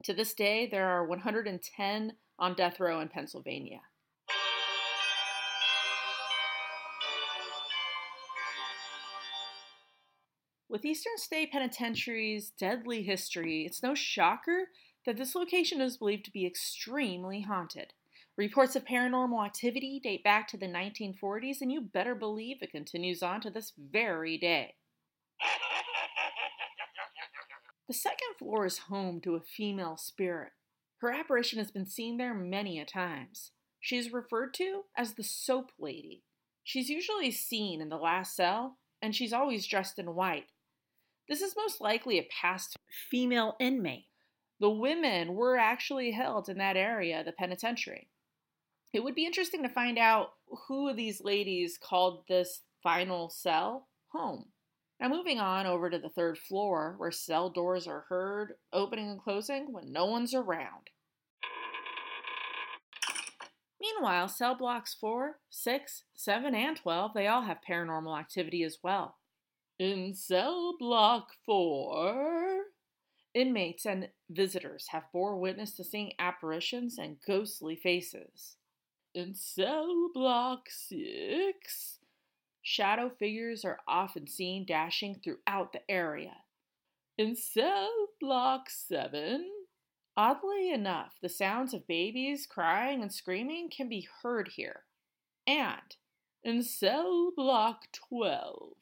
To 0.04 0.14
this 0.14 0.34
day, 0.34 0.68
there 0.70 0.90
are 0.90 1.06
110 1.06 2.14
on 2.40 2.54
death 2.56 2.80
row 2.80 3.00
in 3.00 3.08
Pennsylvania. 3.08 3.82
With 10.70 10.86
Eastern 10.86 11.18
State 11.18 11.52
Penitentiary's 11.52 12.50
deadly 12.50 13.04
history, 13.04 13.64
it's 13.66 13.84
no 13.84 13.94
shocker 13.94 14.70
that 15.06 15.18
this 15.18 15.36
location 15.36 15.82
is 15.82 15.98
believed 15.98 16.26
to 16.26 16.32
be 16.32 16.48
extremely 16.48 17.42
haunted. 17.42 17.94
Reports 18.36 18.76
of 18.76 18.84
paranormal 18.86 19.46
activity 19.46 20.00
date 20.04 20.24
back 20.24 20.48
to 20.48 20.58
the 20.58 20.66
1940s, 20.66 21.62
and 21.62 21.72
you 21.72 21.82
better 21.82 22.16
believe 22.16 22.58
it 22.62 22.72
continues 22.72 23.22
on 23.22 23.42
to 23.42 23.50
this 23.50 23.74
very 23.78 24.38
day. 24.38 24.76
The 27.86 27.94
second 27.94 28.38
floor 28.40 28.66
is 28.66 28.78
home 28.78 29.20
to 29.22 29.36
a 29.36 29.42
female 29.42 29.98
spirit. 29.98 30.54
Her 31.00 31.12
apparition 31.12 31.60
has 31.60 31.70
been 31.70 31.86
seen 31.86 32.16
there 32.16 32.34
many 32.34 32.80
a 32.80 32.86
times. 32.86 33.52
She 33.82 33.98
is 33.98 34.14
referred 34.14 34.54
to 34.56 34.84
as 34.98 35.14
the 35.14 35.24
Soap 35.24 35.72
Lady. 35.78 36.24
She's 36.64 36.88
usually 36.88 37.30
seen 37.30 37.82
in 37.82 37.90
the 37.90 37.98
last 37.98 38.38
cell, 38.38 38.78
and 39.02 39.14
she's 39.14 39.34
always 39.34 39.68
dressed 39.68 40.00
in 40.00 40.16
white. 40.16 40.46
This 41.28 41.42
is 41.42 41.58
most 41.58 41.82
likely 41.82 42.18
a 42.18 42.28
past 42.42 42.78
female 43.12 43.58
inmate. 43.60 44.08
The 44.62 44.70
women 44.70 45.36
were 45.36 45.58
actually 45.58 46.12
held 46.12 46.48
in 46.48 46.58
that 46.60 46.78
area, 46.78 47.22
the 47.22 47.34
penitentiary. 47.34 48.08
It 48.94 49.04
would 49.04 49.16
be 49.16 49.26
interesting 49.26 49.64
to 49.64 49.70
find 49.70 49.98
out 49.98 50.34
who 50.68 50.94
these 50.94 51.24
ladies 51.24 51.80
called 51.82 52.26
this 52.30 52.62
final 52.84 53.28
cell 53.28 53.88
home. 54.10 54.46
Now, 55.00 55.10
moving 55.10 55.40
on 55.40 55.66
over 55.66 55.90
to 55.90 55.98
the 55.98 56.10
third 56.10 56.38
floor, 56.38 56.94
where 56.98 57.12
cell 57.12 57.50
doors 57.50 57.88
are 57.88 58.06
heard 58.08 58.54
opening 58.72 59.10
and 59.10 59.20
closing 59.20 59.74
when 59.74 59.92
no 59.92 60.06
one's 60.06 60.36
around. 60.36 60.92
Meanwhile, 63.82 64.30
cell 64.30 64.56
blocks 64.56 64.94
4, 64.94 65.40
6, 65.50 66.04
7, 66.14 66.56
and 66.56 66.78
12, 66.78 67.12
they 67.16 67.28
all 67.28 67.42
have 67.42 67.58
paranormal 67.68 68.18
activity 68.18 68.64
as 68.64 68.78
well. 68.84 69.18
In 69.80 70.14
cell 70.14 70.76
block 70.80 71.32
4, 71.48 72.62
inmates 73.34 73.86
and 73.88 74.10
visitors 74.30 74.88
have 74.90 75.12
bore 75.12 75.36
witness 75.38 75.76
to 75.78 75.84
seeing 75.84 76.14
apparitions 76.20 77.00
and 77.00 77.18
ghostly 77.26 77.76
faces. 77.76 78.56
In 79.16 79.36
cell 79.36 80.10
block 80.12 80.70
6, 80.72 82.00
shadow 82.64 83.12
figures 83.12 83.64
are 83.64 83.80
often 83.88 84.26
seen 84.26 84.66
dashing 84.66 85.22
throughout 85.24 85.72
the 85.72 85.82
area. 85.88 86.38
In 87.16 87.36
cell 87.36 87.92
block 88.20 88.72
7, 88.72 89.52
oddly 90.18 90.72
enough, 90.72 91.14
the 91.22 91.30
sounds 91.30 91.76
of 91.76 91.86
babies 91.86 92.48
crying 92.48 93.04
and 93.04 93.14
screaming 93.14 93.70
can 93.70 93.88
be 93.88 94.08
heard 94.24 94.48
here. 94.56 94.86
And 95.46 95.96
in 96.44 96.64
cell 96.64 97.32
block 97.38 97.84
12, 98.10 98.74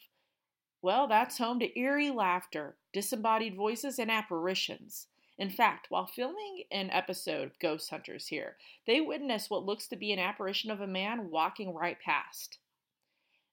well, 0.81 1.09
that's 1.09 1.39
home 1.39 1.59
to 1.59 1.77
eerie 1.77 2.09
laughter, 2.09 2.77
disembodied 2.93 3.57
voices, 3.57 3.99
and 3.99 4.09
apparitions. 4.09 5.07
In 5.37 5.49
fact, 5.49 5.87
while 5.89 6.05
filming 6.05 6.63
an 6.71 6.89
episode 6.91 7.47
of 7.47 7.59
Ghost 7.59 7.89
Hunters 7.89 8.27
here, 8.27 8.57
they 8.85 9.01
witness 9.01 9.49
what 9.49 9.65
looks 9.65 9.87
to 9.87 9.95
be 9.95 10.11
an 10.11 10.19
apparition 10.19 10.69
of 10.69 10.81
a 10.81 10.87
man 10.87 11.29
walking 11.29 11.73
right 11.73 11.97
past. 11.99 12.59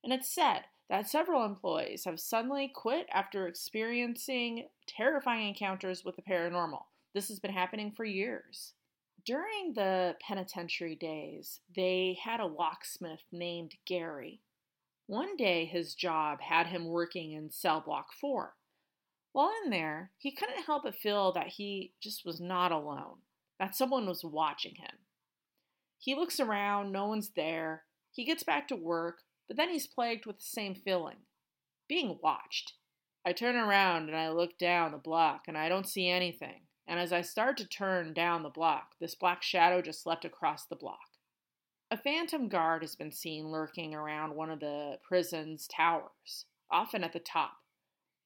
And 0.04 0.12
it's 0.12 0.28
said 0.28 0.64
that 0.90 1.08
several 1.08 1.44
employees 1.44 2.04
have 2.04 2.20
suddenly 2.20 2.70
quit 2.74 3.06
after 3.12 3.46
experiencing 3.46 4.68
terrifying 4.86 5.48
encounters 5.48 6.04
with 6.04 6.16
the 6.16 6.22
paranormal. 6.22 6.82
This 7.14 7.28
has 7.28 7.38
been 7.38 7.52
happening 7.52 7.92
for 7.92 8.04
years. 8.04 8.74
During 9.24 9.74
the 9.74 10.16
penitentiary 10.20 10.94
days, 10.94 11.60
they 11.74 12.18
had 12.22 12.40
a 12.40 12.46
locksmith 12.46 13.24
named 13.32 13.74
Gary. 13.84 14.40
One 15.06 15.36
day, 15.36 15.64
his 15.64 15.94
job 15.94 16.40
had 16.40 16.66
him 16.66 16.86
working 16.86 17.32
in 17.32 17.50
cell 17.50 17.80
block 17.80 18.12
4. 18.12 18.54
While 19.32 19.52
in 19.64 19.70
there, 19.70 20.12
he 20.18 20.32
couldn't 20.32 20.64
help 20.64 20.84
but 20.84 20.94
feel 20.94 21.32
that 21.32 21.48
he 21.48 21.92
just 22.00 22.24
was 22.24 22.40
not 22.40 22.72
alone, 22.72 23.18
that 23.58 23.74
someone 23.74 24.06
was 24.06 24.24
watching 24.24 24.76
him. 24.76 24.98
He 25.98 26.14
looks 26.14 26.40
around, 26.40 26.92
no 26.92 27.06
one's 27.06 27.30
there. 27.36 27.84
He 28.10 28.24
gets 28.24 28.42
back 28.42 28.68
to 28.68 28.76
work, 28.76 29.22
but 29.46 29.56
then 29.56 29.70
he's 29.70 29.86
plagued 29.86 30.26
with 30.26 30.38
the 30.38 30.44
same 30.44 30.74
feeling 30.74 31.16
being 31.88 32.18
watched. 32.22 32.74
I 33.24 33.32
turn 33.32 33.56
around 33.56 34.08
and 34.08 34.16
I 34.16 34.30
look 34.30 34.58
down 34.58 34.92
the 34.92 34.98
block 34.98 35.44
and 35.48 35.56
I 35.56 35.68
don't 35.68 35.88
see 35.88 36.08
anything. 36.08 36.62
And 36.86 37.00
as 37.00 37.12
I 37.12 37.22
start 37.22 37.56
to 37.58 37.66
turn 37.66 38.14
down 38.14 38.42
the 38.42 38.48
block, 38.48 38.94
this 39.00 39.14
black 39.14 39.42
shadow 39.42 39.82
just 39.82 40.06
leapt 40.06 40.24
across 40.24 40.64
the 40.64 40.76
block. 40.76 40.98
A 41.90 41.96
phantom 41.96 42.48
guard 42.48 42.82
has 42.82 42.94
been 42.94 43.12
seen 43.12 43.50
lurking 43.50 43.94
around 43.94 44.34
one 44.34 44.50
of 44.50 44.60
the 44.60 44.98
prison's 45.02 45.66
towers, 45.66 46.46
often 46.70 47.02
at 47.02 47.12
the 47.12 47.18
top. 47.18 47.56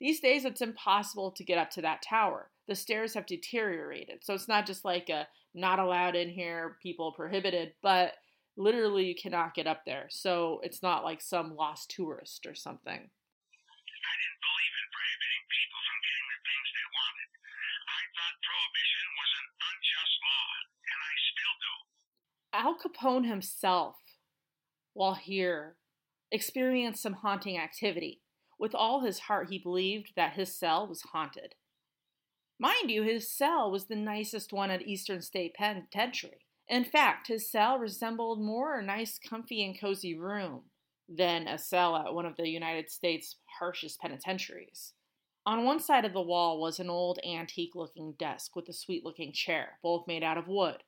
These 0.03 0.19
days, 0.19 0.45
it's 0.45 0.61
impossible 0.61 1.31
to 1.31 1.45
get 1.45 1.59
up 1.59 1.71
to 1.79 1.83
that 1.83 2.03
tower. 2.03 2.51
The 2.67 2.75
stairs 2.75 3.15
have 3.15 3.25
deteriorated, 3.25 4.27
so 4.27 4.35
it's 4.35 4.49
not 4.49 4.67
just 4.67 4.85
like 4.85 5.09
a 5.09 5.29
not 5.55 5.79
allowed 5.79 6.17
in 6.17 6.29
here, 6.29 6.77
people 6.83 7.13
prohibited, 7.13 7.75
but 7.85 8.15
literally 8.57 9.07
you 9.07 9.15
cannot 9.15 9.55
get 9.55 9.69
up 9.69 9.87
there. 9.87 10.07
So 10.11 10.59
it's 10.65 10.83
not 10.83 11.05
like 11.05 11.23
some 11.23 11.55
lost 11.55 11.95
tourist 11.95 12.47
or 12.51 12.55
something. 12.57 12.99
I 12.99 14.15
didn't 14.19 14.43
believe 14.43 14.75
in 14.75 14.87
prohibiting 14.91 15.45
people 15.55 15.81
from 15.87 15.99
getting 16.03 16.27
the 16.35 16.41
things 16.51 16.67
they 16.75 16.89
wanted. 16.99 17.29
I 17.87 18.03
thought 18.11 18.37
prohibition 18.43 19.07
was 19.23 19.31
an 19.39 19.47
unjust 19.71 20.17
law, 20.19 20.51
and 20.83 20.99
I 20.99 21.13
still 21.31 21.57
do. 21.63 21.75
Al 22.59 22.75
Capone 22.75 23.31
himself, 23.31 24.03
while 24.99 25.15
here, 25.15 25.79
experienced 26.35 27.07
some 27.07 27.23
haunting 27.23 27.57
activity. 27.57 28.19
With 28.63 28.77
all 28.77 29.01
his 29.01 29.19
heart, 29.19 29.51
he 29.51 29.59
believed 29.59 30.13
that 30.15 30.35
his 30.35 30.57
cell 30.57 30.87
was 30.87 31.03
haunted. 31.03 31.57
Mind 32.61 32.93
you, 32.93 33.03
his 33.03 33.29
cell 33.29 33.69
was 33.73 33.87
the 33.87 33.97
nicest 33.97 34.53
one 34.53 34.71
at 34.71 34.87
Eastern 34.87 35.21
State 35.21 35.55
Penitentiary. 35.55 36.47
In 36.69 36.85
fact, 36.85 37.27
his 37.27 37.51
cell 37.51 37.77
resembled 37.77 38.41
more 38.41 38.79
a 38.79 38.83
nice, 38.85 39.19
comfy, 39.19 39.65
and 39.65 39.77
cozy 39.77 40.17
room 40.17 40.67
than 41.09 41.49
a 41.49 41.59
cell 41.59 41.97
at 41.97 42.15
one 42.15 42.25
of 42.25 42.37
the 42.37 42.49
United 42.49 42.89
States' 42.89 43.35
harshest 43.59 44.01
penitentiaries. 44.01 44.93
On 45.45 45.65
one 45.65 45.81
side 45.81 46.05
of 46.05 46.13
the 46.13 46.23
wall 46.23 46.61
was 46.61 46.79
an 46.79 46.89
old 46.89 47.19
antique 47.27 47.75
looking 47.75 48.13
desk 48.13 48.55
with 48.55 48.69
a 48.69 48.73
sweet 48.73 49.05
looking 49.05 49.33
chair, 49.33 49.81
both 49.83 50.07
made 50.07 50.23
out 50.23 50.39
of 50.39 50.47
wood. 50.47 50.85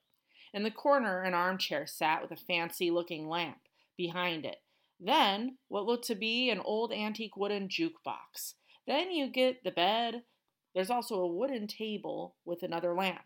In 0.52 0.62
the 0.62 0.71
corner, 0.71 1.23
an 1.23 1.35
armchair 1.35 1.88
sat 1.88 2.23
with 2.23 2.31
a 2.31 2.37
fancy 2.37 2.93
looking 2.93 3.28
lamp 3.28 3.59
behind 3.97 4.45
it, 4.45 4.59
then, 5.00 5.58
what 5.68 5.86
looked 5.86 6.06
to 6.06 6.14
be 6.14 6.50
an 6.50 6.60
old 6.60 6.92
antique 6.92 7.36
wooden 7.36 7.68
jukebox. 7.68 8.54
Then 8.86 9.10
you 9.10 9.28
get 9.28 9.64
the 9.64 9.70
bed. 9.70 10.22
There's 10.74 10.90
also 10.90 11.16
a 11.16 11.26
wooden 11.26 11.66
table 11.66 12.36
with 12.44 12.62
another 12.62 12.94
lamp. 12.94 13.24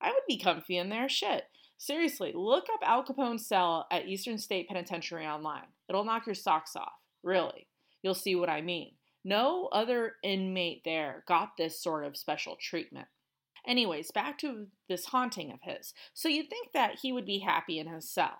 I 0.00 0.10
would 0.10 0.22
be 0.26 0.38
comfy 0.38 0.76
in 0.76 0.88
there. 0.88 1.08
Shit. 1.08 1.44
Seriously, 1.76 2.32
look 2.34 2.66
up 2.72 2.80
Al 2.82 3.04
Capone's 3.04 3.46
cell 3.46 3.86
at 3.90 4.06
Eastern 4.06 4.38
State 4.38 4.68
Penitentiary 4.68 5.26
online. 5.26 5.66
It'll 5.88 6.04
knock 6.04 6.26
your 6.26 6.34
socks 6.34 6.74
off. 6.74 6.92
Really. 7.22 7.68
You'll 8.02 8.14
see 8.14 8.34
what 8.34 8.48
I 8.48 8.60
mean. 8.60 8.92
No 9.24 9.68
other 9.72 10.14
inmate 10.22 10.82
there 10.84 11.24
got 11.26 11.56
this 11.56 11.80
sort 11.80 12.04
of 12.04 12.16
special 12.16 12.56
treatment. 12.60 13.08
Anyways, 13.66 14.10
back 14.10 14.38
to 14.38 14.66
this 14.88 15.06
haunting 15.06 15.52
of 15.52 15.60
his. 15.62 15.92
So 16.14 16.28
you'd 16.28 16.48
think 16.48 16.72
that 16.72 16.98
he 17.02 17.12
would 17.12 17.26
be 17.26 17.40
happy 17.40 17.78
in 17.78 17.86
his 17.86 18.08
cell 18.08 18.38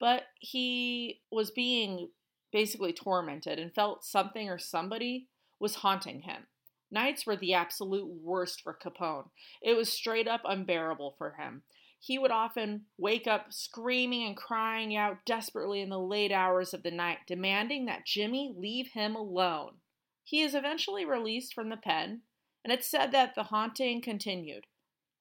but 0.00 0.24
he 0.40 1.20
was 1.30 1.50
being 1.50 2.08
basically 2.52 2.92
tormented 2.92 3.58
and 3.58 3.74
felt 3.74 4.04
something 4.04 4.48
or 4.48 4.58
somebody 4.58 5.28
was 5.58 5.76
haunting 5.76 6.22
him. 6.22 6.46
Nights 6.90 7.26
were 7.26 7.36
the 7.36 7.54
absolute 7.54 8.06
worst 8.06 8.62
for 8.62 8.72
Capone. 8.72 9.30
It 9.60 9.76
was 9.76 9.92
straight 9.92 10.28
up 10.28 10.42
unbearable 10.44 11.16
for 11.18 11.32
him. 11.32 11.62
He 11.98 12.18
would 12.18 12.30
often 12.30 12.84
wake 12.98 13.26
up 13.26 13.52
screaming 13.52 14.26
and 14.26 14.36
crying 14.36 14.94
out 14.94 15.24
desperately 15.24 15.80
in 15.80 15.88
the 15.88 15.98
late 15.98 16.30
hours 16.30 16.74
of 16.74 16.82
the 16.82 16.90
night, 16.90 17.18
demanding 17.26 17.86
that 17.86 18.06
Jimmy 18.06 18.54
leave 18.56 18.88
him 18.92 19.16
alone. 19.16 19.78
He 20.22 20.42
is 20.42 20.54
eventually 20.54 21.04
released 21.04 21.54
from 21.54 21.70
the 21.70 21.76
pen, 21.76 22.20
and 22.62 22.72
it's 22.72 22.86
said 22.86 23.10
that 23.12 23.34
the 23.34 23.44
haunting 23.44 24.00
continued. 24.00 24.66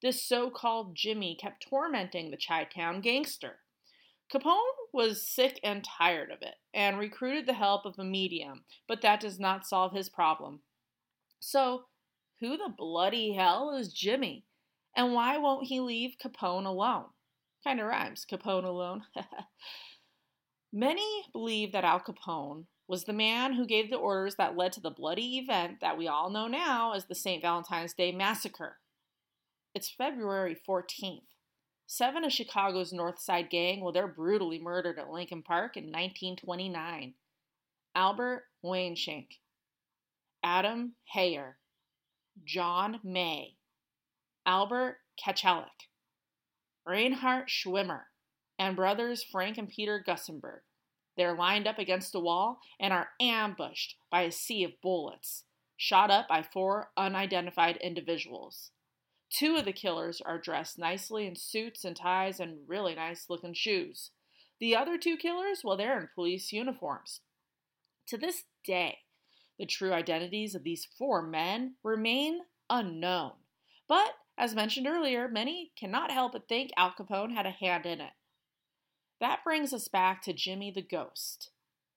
This 0.01 0.21
so 0.21 0.49
called 0.49 0.95
Jimmy 0.95 1.35
kept 1.35 1.63
tormenting 1.67 2.29
the 2.29 2.37
Chi 2.37 2.65
Town 2.65 2.99
gangster. 2.99 3.59
Capone 4.31 4.61
was 4.91 5.27
sick 5.27 5.59
and 5.63 5.83
tired 5.83 6.31
of 6.31 6.41
it 6.41 6.55
and 6.73 6.97
recruited 6.97 7.45
the 7.45 7.53
help 7.53 7.85
of 7.85 7.99
a 7.99 8.03
medium, 8.03 8.65
but 8.87 9.01
that 9.01 9.19
does 9.19 9.39
not 9.39 9.67
solve 9.67 9.93
his 9.93 10.09
problem. 10.09 10.61
So, 11.39 11.85
who 12.39 12.57
the 12.57 12.73
bloody 12.75 13.33
hell 13.33 13.75
is 13.75 13.93
Jimmy? 13.93 14.45
And 14.95 15.13
why 15.13 15.37
won't 15.37 15.67
he 15.67 15.79
leave 15.79 16.15
Capone 16.23 16.65
alone? 16.65 17.05
Kind 17.63 17.79
of 17.79 17.87
rhymes, 17.87 18.25
Capone 18.29 18.65
alone. 18.65 19.03
Many 20.73 21.25
believe 21.31 21.71
that 21.71 21.83
Al 21.83 21.99
Capone 21.99 22.65
was 22.87 23.05
the 23.05 23.13
man 23.13 23.53
who 23.53 23.65
gave 23.65 23.89
the 23.89 23.97
orders 23.97 24.35
that 24.35 24.57
led 24.57 24.73
to 24.73 24.81
the 24.81 24.89
bloody 24.89 25.37
event 25.37 25.79
that 25.81 25.97
we 25.97 26.07
all 26.07 26.29
know 26.29 26.47
now 26.47 26.93
as 26.93 27.05
the 27.05 27.15
St. 27.15 27.41
Valentine's 27.41 27.93
Day 27.93 28.11
Massacre. 28.11 28.77
It's 29.73 29.89
February 29.89 30.55
14th. 30.67 31.21
Seven 31.95 32.23
of 32.23 32.33
Chicago's 32.33 32.91
North 32.91 33.19
Side 33.19 33.51
gang, 33.51 33.79
well, 33.79 33.91
they're 33.91 34.07
brutally 34.07 34.57
murdered 34.57 34.97
at 34.97 35.12
Lincoln 35.12 35.43
Park 35.43 35.77
in 35.77 35.83
1929. 35.83 37.13
Albert 37.93 38.45
Weinshank, 38.65 39.27
Adam 40.43 40.95
Heyer, 41.15 41.53
John 42.43 43.00
May, 43.03 43.57
Albert 44.43 45.01
Kachellek, 45.23 45.91
Reinhard 46.83 47.47
Schwimmer, 47.47 48.05
and 48.57 48.75
brothers 48.75 49.23
Frank 49.23 49.59
and 49.59 49.69
Peter 49.69 50.03
Gusenberg. 50.03 50.62
They're 51.15 51.38
lined 51.38 51.67
up 51.67 51.77
against 51.77 52.15
a 52.15 52.19
wall 52.19 52.59
and 52.79 52.91
are 52.91 53.09
ambushed 53.21 53.97
by 54.09 54.23
a 54.23 54.31
sea 54.31 54.63
of 54.63 54.81
bullets, 54.81 55.43
shot 55.77 56.09
up 56.09 56.27
by 56.27 56.41
four 56.41 56.89
unidentified 56.97 57.77
individuals. 57.77 58.71
Two 59.33 59.55
of 59.55 59.65
the 59.65 59.73
killers 59.73 60.21
are 60.21 60.37
dressed 60.37 60.77
nicely 60.77 61.25
in 61.25 61.35
suits 61.35 61.83
and 61.83 61.95
ties 61.95 62.39
and 62.39 62.59
really 62.67 62.93
nice 62.93 63.25
looking 63.29 63.53
shoes. 63.53 64.11
The 64.59 64.75
other 64.75 64.97
two 64.97 65.17
killers, 65.17 65.61
well, 65.63 65.75
they're 65.75 65.99
in 65.99 66.09
police 66.13 66.53
uniforms. 66.53 67.21
To 68.07 68.17
this 68.17 68.43
day, 68.63 68.99
the 69.57 69.65
true 69.65 69.91
identities 69.91 70.53
of 70.53 70.63
these 70.63 70.87
four 70.97 71.21
men 71.21 71.75
remain 71.83 72.41
unknown. 72.69 73.31
But, 73.87 74.13
as 74.37 74.55
mentioned 74.55 74.87
earlier, 74.87 75.27
many 75.27 75.71
cannot 75.77 76.11
help 76.11 76.33
but 76.33 76.47
think 76.47 76.71
Al 76.77 76.91
Capone 76.91 77.33
had 77.33 77.45
a 77.45 77.51
hand 77.51 77.85
in 77.85 78.01
it. 78.01 78.13
That 79.19 79.43
brings 79.43 79.73
us 79.73 79.87
back 79.87 80.21
to 80.23 80.33
Jimmy 80.33 80.71
the 80.71 80.81
Ghost, 80.81 81.49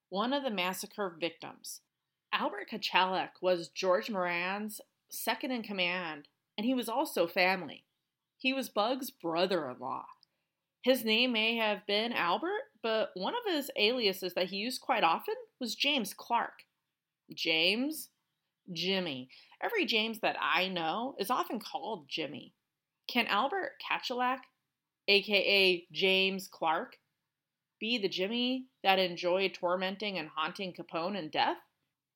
one 0.09 0.33
of 0.33 0.43
the 0.43 0.49
massacre 0.49 1.15
victims. 1.19 1.81
Albert 2.33 2.69
Kachellek 2.71 3.41
was 3.41 3.69
George 3.69 4.09
Moran's 4.09 4.81
second 5.09 5.51
in 5.51 5.61
command, 5.61 6.27
and 6.57 6.65
he 6.65 6.73
was 6.73 6.89
also 6.89 7.27
family. 7.27 7.85
He 8.37 8.53
was 8.53 8.69
Bug's 8.69 9.09
brother 9.09 9.69
in 9.69 9.79
law. 9.79 10.05
His 10.83 11.03
name 11.03 11.33
may 11.33 11.57
have 11.57 11.85
been 11.85 12.13
Albert, 12.13 12.61
but 12.81 13.09
one 13.15 13.33
of 13.33 13.53
his 13.53 13.69
aliases 13.77 14.33
that 14.35 14.47
he 14.47 14.57
used 14.57 14.81
quite 14.81 15.03
often 15.03 15.35
was 15.59 15.75
James 15.75 16.13
Clark. 16.13 16.63
James? 17.33 18.09
Jimmy. 18.71 19.29
Every 19.61 19.85
James 19.85 20.19
that 20.19 20.37
I 20.41 20.67
know 20.67 21.15
is 21.19 21.29
often 21.29 21.59
called 21.59 22.07
Jimmy. 22.07 22.53
Can 23.07 23.27
Albert 23.27 23.73
Kachellek, 23.89 24.39
aka 25.07 25.87
James 25.91 26.47
Clark, 26.47 26.97
be 27.79 27.97
the 27.97 28.09
Jimmy 28.09 28.65
that 28.83 28.99
enjoyed 28.99 29.53
tormenting 29.53 30.17
and 30.17 30.29
haunting 30.35 30.73
Capone 30.73 31.17
in 31.17 31.29
death? 31.29 31.57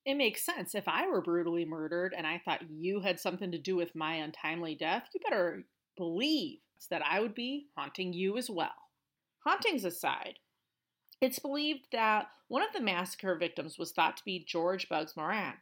It 0.06 0.16
makes 0.16 0.44
sense. 0.44 0.74
If 0.74 0.88
I 0.88 1.08
were 1.08 1.22
brutally 1.22 1.66
murdered 1.66 2.14
and 2.18 2.26
I 2.26 2.42
thought 2.44 2.70
you 2.70 3.02
had 3.02 3.20
something 3.20 3.52
to 3.52 3.60
do 3.60 3.76
with 3.76 3.96
my 3.96 4.16
untimely 4.16 4.76
death, 4.76 5.08
you 5.14 5.20
better 5.24 5.64
believe 5.96 6.60
that 6.90 7.04
I 7.06 7.20
would 7.20 7.36
be 7.36 7.68
haunting 7.78 8.12
you 8.12 8.38
as 8.38 8.50
well. 8.50 8.70
Hauntings 9.46 9.86
aside, 9.86 10.40
it's 11.22 11.40
believed 11.40 11.86
that 11.92 12.28
one 12.48 12.64
of 12.64 12.74
the 12.74 12.82
massacre 12.82 13.36
victims 13.36 13.78
was 13.78 13.92
thought 13.92 14.18
to 14.18 14.26
be 14.26 14.44
George 14.48 14.90
Bugs 14.90 15.16
Moran. 15.16 15.54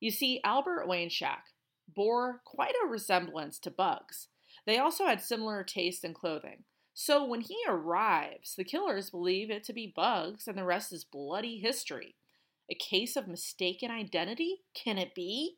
You 0.00 0.12
see, 0.12 0.40
Albert 0.44 0.86
Weinshank 0.86 1.42
bore 1.92 2.40
quite 2.44 2.74
a 2.82 2.88
resemblance 2.88 3.58
to 3.60 3.70
Bugs. 3.70 4.28
They 4.66 4.78
also 4.78 5.04
had 5.04 5.20
similar 5.20 5.64
taste 5.64 6.04
in 6.04 6.14
clothing. 6.14 6.64
So 6.94 7.24
when 7.24 7.40
he 7.40 7.56
arrives, 7.66 8.54
the 8.56 8.64
killers 8.64 9.10
believe 9.10 9.50
it 9.50 9.64
to 9.64 9.72
be 9.72 9.92
Bugs, 9.94 10.46
and 10.46 10.56
the 10.56 10.64
rest 10.64 10.92
is 10.92 11.04
bloody 11.04 11.58
history. 11.58 12.14
A 12.70 12.74
case 12.74 13.16
of 13.16 13.28
mistaken 13.28 13.90
identity? 13.90 14.62
Can 14.74 14.98
it 14.98 15.14
be? 15.14 15.56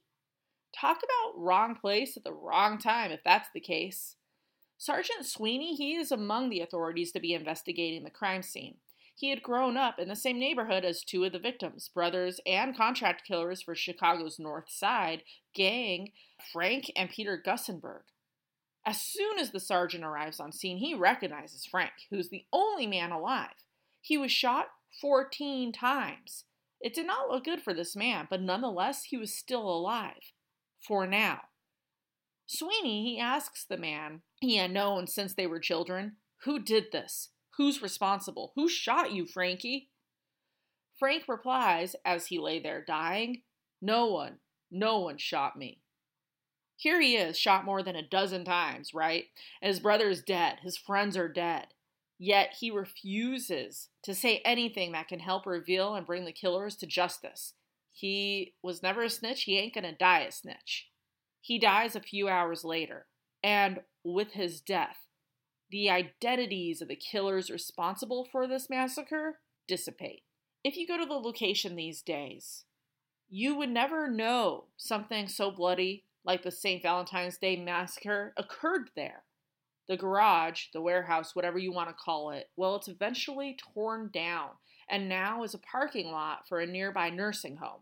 Talk 0.75 0.99
about 0.99 1.41
wrong 1.41 1.75
place 1.75 2.17
at 2.17 2.25
the 2.25 2.33
wrong 2.33 2.79
time 2.79 3.11
if 3.13 3.21
that's 3.25 3.49
the 3.55 3.61
case. 3.61 4.17
Sergeant 4.79 5.25
Sweeney, 5.25 5.75
he 5.75 5.95
is 5.95 6.13
among 6.13 6.51
the 6.51 6.61
authorities 6.61 7.13
to 7.13 7.21
be 7.21 7.33
investigating 7.33 8.05
the 8.05 8.11
crime 8.11 8.43
scene. 8.43 8.77
He 9.15 9.31
had 9.31 9.43
grown 9.43 9.79
up 9.79 9.99
in 9.99 10.09
the 10.09 10.17
same 10.17 10.39
neighborhood 10.39 10.85
as 10.85 11.03
two 11.03 11.25
of 11.25 11.33
the 11.33 11.39
victims, 11.39 11.89
brothers 11.89 12.39
and 12.45 12.77
contract 12.77 13.25
killers 13.27 13.63
for 13.63 13.75
Chicago's 13.75 14.39
North 14.39 14.69
Side 14.69 15.23
gang, 15.55 16.13
Frank 16.53 16.91
and 16.95 17.09
Peter 17.09 17.41
Gusenberg. 17.43 18.03
As 18.85 19.01
soon 19.01 19.39
as 19.39 19.51
the 19.51 19.61
sergeant 19.61 20.05
arrives 20.05 20.39
on 20.39 20.53
scene, 20.53 20.77
he 20.77 20.95
recognizes 20.95 21.65
Frank, 21.65 21.93
who's 22.11 22.29
the 22.29 22.45
only 22.53 22.87
man 22.87 23.11
alive. 23.11 23.65
He 24.03 24.19
was 24.19 24.31
shot 24.31 24.67
14 25.01 25.73
times. 25.73 26.45
It 26.87 26.95
did 26.95 27.09
not 27.09 27.29
look 27.29 27.43
good 27.43 27.63
for 27.63 27.75
this 27.75 27.97
man, 27.97 28.29
but 28.31 28.41
nonetheless, 28.41 29.03
he 29.03 29.17
was 29.17 29.35
still 29.35 29.69
alive. 29.69 30.33
For 30.79 31.05
now. 31.05 31.41
Sweeney, 32.47 33.03
he 33.03 33.19
asks 33.19 33.65
the 33.65 33.77
man 33.77 34.23
he 34.39 34.59
had 34.59 34.71
known 34.71 35.09
since 35.09 35.35
they 35.35 35.49
were 35.49 35.59
children, 35.59 36.19
Who 36.45 36.61
did 36.61 36.93
this? 36.93 37.31
Who's 37.57 37.83
responsible? 37.83 38.53
Who 38.55 38.69
shot 38.69 39.11
you, 39.11 39.27
Frankie? 39.27 39.89
Frank 40.97 41.25
replies, 41.27 41.97
as 42.05 42.29
he 42.29 42.39
lay 42.39 42.61
there 42.61 42.85
dying, 42.87 43.43
No 43.83 44.07
one, 44.07 44.39
no 44.71 45.01
one 45.01 45.19
shot 45.19 45.59
me. 45.59 45.81
Here 46.77 47.01
he 47.01 47.17
is, 47.17 47.37
shot 47.37 47.65
more 47.65 47.83
than 47.83 47.97
a 47.97 48.09
dozen 48.09 48.45
times, 48.45 48.95
right? 48.95 49.25
And 49.61 49.71
His 49.71 49.81
brother 49.81 50.09
is 50.09 50.23
dead, 50.23 50.61
his 50.63 50.77
friends 50.77 51.17
are 51.17 51.27
dead. 51.27 51.67
Yet 52.19 52.57
he 52.61 52.71
refuses 52.71 53.89
to 54.03 54.15
say 54.15 54.41
anything 54.45 54.93
that 54.93 55.09
can 55.09 55.21
help 55.21 55.47
reveal 55.47 55.95
and 55.95 56.07
bring 56.07 56.25
the 56.25 56.33
killers 56.33 56.77
to 56.77 56.87
justice. 56.87 57.55
He 57.93 58.55
was 58.63 58.83
never 58.83 59.03
a 59.03 59.11
snitch, 59.11 59.43
he 59.43 59.59
ain't 59.59 59.75
gonna 59.75 59.93
die 59.93 60.21
a 60.21 60.33
snitch. 60.33 60.89
He 61.41 61.59
dies 61.59 61.95
a 61.95 62.01
few 62.01 62.29
hours 62.29 62.65
later, 62.65 63.07
and 63.43 63.81
with 64.03 64.33
his 64.33 64.61
death, 64.61 65.07
the 65.71 65.91
identities 65.91 66.81
of 66.81 66.89
the 66.89 66.97
killers 66.97 67.51
responsible 67.51 68.27
for 68.31 68.47
this 68.47 68.71
massacre 68.71 69.41
dissipate. 69.69 70.23
If 70.65 70.77
you 70.77 70.87
go 70.87 70.99
to 70.99 71.07
the 71.07 71.15
location 71.15 71.77
these 71.77 72.03
days, 72.03 72.65
you 73.29 73.57
would 73.57 73.71
never 73.71 74.09
know 74.09 74.65
something 74.77 75.29
so 75.29 75.51
bloody 75.51 76.05
like 76.25 76.43
the 76.43 76.51
St. 76.51 76.83
Valentine's 76.83 77.39
Day 77.39 77.57
massacre 77.57 78.33
occurred 78.37 78.91
there. 78.97 79.23
The 79.89 79.97
garage, 79.97 80.67
the 80.73 80.81
warehouse, 80.81 81.35
whatever 81.35 81.59
you 81.59 81.73
want 81.73 81.89
to 81.89 81.95
call 81.95 82.31
it, 82.31 82.51
well, 82.57 82.77
it's 82.77 82.89
eventually 82.89 83.57
torn 83.75 84.11
down 84.13 84.51
and 84.89 85.09
now 85.09 85.43
is 85.43 85.55
a 85.55 85.59
parking 85.59 86.11
lot 86.11 86.49
for 86.49 86.61
a 86.61 86.67
nearby 86.67 87.11
nursing 87.11 87.57
home. 87.57 87.81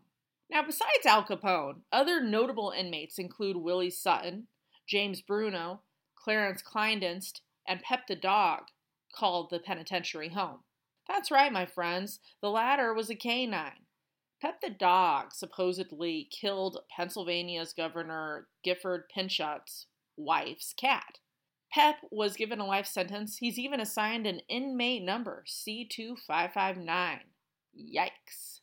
Now, 0.49 0.63
besides 0.63 1.05
Al 1.05 1.23
Capone, 1.23 1.81
other 1.91 2.21
notable 2.21 2.73
inmates 2.77 3.17
include 3.17 3.57
Willie 3.57 3.89
Sutton, 3.89 4.47
James 4.87 5.21
Bruno, 5.21 5.81
Clarence 6.15 6.61
Klinedinst, 6.61 7.41
and 7.67 7.81
Pep 7.81 8.07
the 8.07 8.15
dog, 8.15 8.65
called 9.13 9.49
the 9.49 9.59
penitentiary 9.59 10.29
home. 10.29 10.59
That's 11.07 11.31
right, 11.31 11.51
my 11.51 11.65
friends, 11.65 12.19
the 12.41 12.49
latter 12.49 12.93
was 12.93 13.09
a 13.09 13.15
canine. 13.15 13.85
Pep 14.41 14.61
the 14.61 14.69
dog 14.69 15.33
supposedly 15.33 16.27
killed 16.29 16.79
Pennsylvania's 16.95 17.73
Governor 17.73 18.47
Gifford 18.63 19.05
Pinchot's 19.09 19.87
wife's 20.17 20.73
cat. 20.73 21.19
Pep 21.71 21.97
was 22.11 22.35
given 22.35 22.59
a 22.59 22.65
life 22.65 22.87
sentence. 22.87 23.37
He's 23.37 23.59
even 23.59 23.79
assigned 23.79 24.25
an 24.25 24.39
inmate 24.47 25.03
number, 25.03 25.43
C2559. 25.47 27.19
Yikes. 27.77 28.59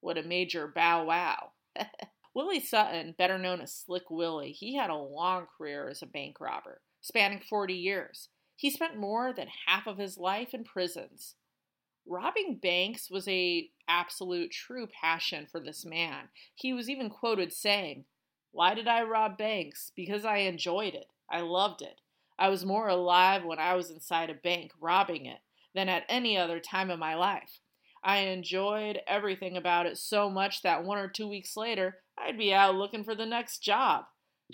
What 0.00 0.18
a 0.18 0.22
major 0.22 0.66
bow 0.66 1.04
wow. 1.04 1.52
Willie 2.34 2.60
Sutton, 2.60 3.14
better 3.16 3.38
known 3.38 3.60
as 3.60 3.72
Slick 3.72 4.10
Willie, 4.10 4.52
he 4.52 4.76
had 4.76 4.90
a 4.90 4.96
long 4.96 5.46
career 5.56 5.88
as 5.88 6.02
a 6.02 6.06
bank 6.06 6.40
robber, 6.40 6.82
spanning 7.00 7.40
40 7.40 7.74
years. 7.74 8.28
He 8.56 8.70
spent 8.70 8.96
more 8.98 9.32
than 9.32 9.48
half 9.66 9.86
of 9.86 9.98
his 9.98 10.18
life 10.18 10.52
in 10.52 10.64
prisons. 10.64 11.36
Robbing 12.06 12.58
banks 12.62 13.10
was 13.10 13.26
a 13.26 13.70
absolute 13.88 14.50
true 14.50 14.86
passion 14.86 15.46
for 15.50 15.60
this 15.60 15.84
man. 15.84 16.28
He 16.54 16.72
was 16.72 16.88
even 16.88 17.10
quoted 17.10 17.52
saying, 17.52 18.04
"Why 18.52 18.74
did 18.74 18.86
I 18.86 19.02
rob 19.02 19.36
banks? 19.36 19.92
Because 19.94 20.24
I 20.24 20.38
enjoyed 20.38 20.94
it. 20.94 21.10
I 21.28 21.40
loved 21.40 21.82
it. 21.82 22.00
I 22.38 22.48
was 22.48 22.64
more 22.64 22.88
alive 22.88 23.44
when 23.44 23.58
I 23.58 23.74
was 23.74 23.90
inside 23.90 24.30
a 24.30 24.34
bank 24.34 24.72
robbing 24.80 25.26
it 25.26 25.38
than 25.74 25.88
at 25.88 26.04
any 26.08 26.36
other 26.36 26.60
time 26.60 26.90
in 26.90 26.98
my 26.98 27.14
life. 27.14 27.60
I 28.04 28.18
enjoyed 28.18 29.00
everything 29.06 29.56
about 29.56 29.86
it 29.86 29.98
so 29.98 30.30
much 30.30 30.62
that 30.62 30.84
one 30.84 30.98
or 30.98 31.08
two 31.08 31.28
weeks 31.28 31.56
later, 31.56 31.98
I'd 32.18 32.38
be 32.38 32.54
out 32.54 32.74
looking 32.74 33.04
for 33.04 33.14
the 33.14 33.26
next 33.26 33.58
job. 33.58 34.04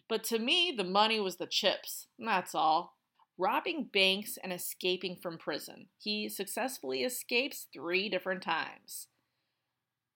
But 0.09 0.25
to 0.25 0.39
me, 0.39 0.73
the 0.77 0.85
money 0.85 1.21
was 1.21 1.37
the 1.37 1.47
chips. 1.47 2.07
That's 2.19 2.55
all 2.55 2.95
robbing 3.39 3.89
banks 3.93 4.39
and 4.43 4.53
escaping 4.53 5.17
from 5.21 5.39
prison. 5.39 5.87
He 5.99 6.29
successfully 6.29 7.03
escapes 7.03 7.67
three 7.73 8.09
different 8.09 8.43
times. 8.43 9.09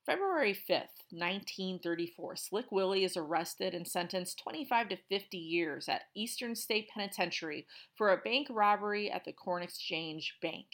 February 0.06 0.54
5th, 0.54 1.02
1934, 1.10 2.36
Slick 2.36 2.70
Willie 2.70 3.02
is 3.02 3.16
arrested 3.16 3.74
and 3.74 3.88
sentenced 3.88 4.38
25 4.38 4.90
to 4.90 4.96
50 5.08 5.36
years 5.36 5.88
at 5.88 6.02
Eastern 6.14 6.54
State 6.54 6.88
Penitentiary 6.94 7.66
for 7.96 8.12
a 8.12 8.16
bank 8.16 8.46
robbery 8.48 9.10
at 9.10 9.24
the 9.24 9.32
Corn 9.32 9.64
Exchange 9.64 10.36
Bank. 10.40 10.66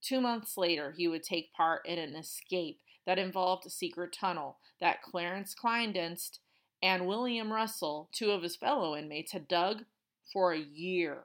Two 0.00 0.20
months 0.20 0.56
later, 0.56 0.94
he 0.96 1.08
would 1.08 1.24
take 1.24 1.52
part 1.54 1.84
in 1.84 1.98
an 1.98 2.14
escape 2.14 2.78
that 3.04 3.18
involved 3.18 3.66
a 3.66 3.70
secret 3.70 4.12
tunnel 4.12 4.58
that 4.80 5.02
Clarence 5.02 5.52
Klinedinst 5.52 6.38
and 6.80 7.08
William 7.08 7.52
Russell, 7.52 8.08
two 8.12 8.30
of 8.30 8.44
his 8.44 8.54
fellow 8.54 8.94
inmates, 8.94 9.32
had 9.32 9.48
dug 9.48 9.86
for 10.32 10.52
a 10.52 10.60
year. 10.60 11.24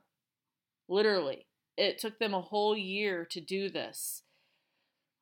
Literally, 0.89 1.45
it 1.77 1.99
took 1.99 2.17
them 2.17 2.33
a 2.33 2.41
whole 2.41 2.75
year 2.75 3.25
to 3.25 3.39
do 3.39 3.69
this. 3.69 4.23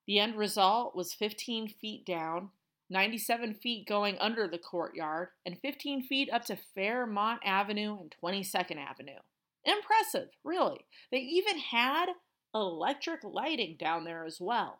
The 0.10 0.18
end 0.18 0.38
result 0.38 0.96
was 0.96 1.14
15 1.14 1.68
feet 1.68 2.04
down, 2.04 2.50
97 2.90 3.54
feet 3.54 3.88
going 3.88 4.18
under 4.18 4.48
the 4.48 4.58
courtyard, 4.58 5.28
and 5.46 5.60
15 5.62 6.02
feet 6.08 6.32
up 6.34 6.46
to 6.46 6.58
Fairmount 6.74 7.42
Avenue 7.46 7.96
and 8.00 8.16
22nd 8.20 8.78
Avenue. 8.78 9.20
Impressive, 9.64 10.30
really. 10.44 10.88
They 11.12 11.20
even 11.20 11.60
had 11.60 12.08
electric 12.56 13.24
lighting 13.24 13.78
down 13.80 14.04
there 14.04 14.26
as 14.26 14.42
well. 14.42 14.80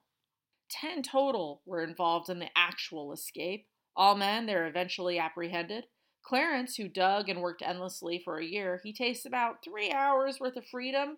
Ten 0.68 1.04
total 1.04 1.62
were 1.64 1.84
involved 1.84 2.32
in 2.32 2.40
the 2.40 2.50
actual 2.56 3.14
escape. 3.14 3.68
All 3.96 4.16
men, 4.16 4.48
they're 4.48 4.66
eventually 4.66 5.20
apprehended. 5.20 5.84
Clarence, 6.24 6.78
who 6.78 6.88
dug 6.88 7.30
and 7.30 7.40
worked 7.40 7.62
endlessly 7.62 8.20
for 8.26 8.40
a 8.40 8.46
year, 8.46 8.82
he 8.84 8.92
tastes 8.92 9.28
about 9.28 9.64
three 9.64 9.92
hours 9.92 10.40
worth 10.40 10.56
of 10.56 10.66
freedom, 10.66 11.18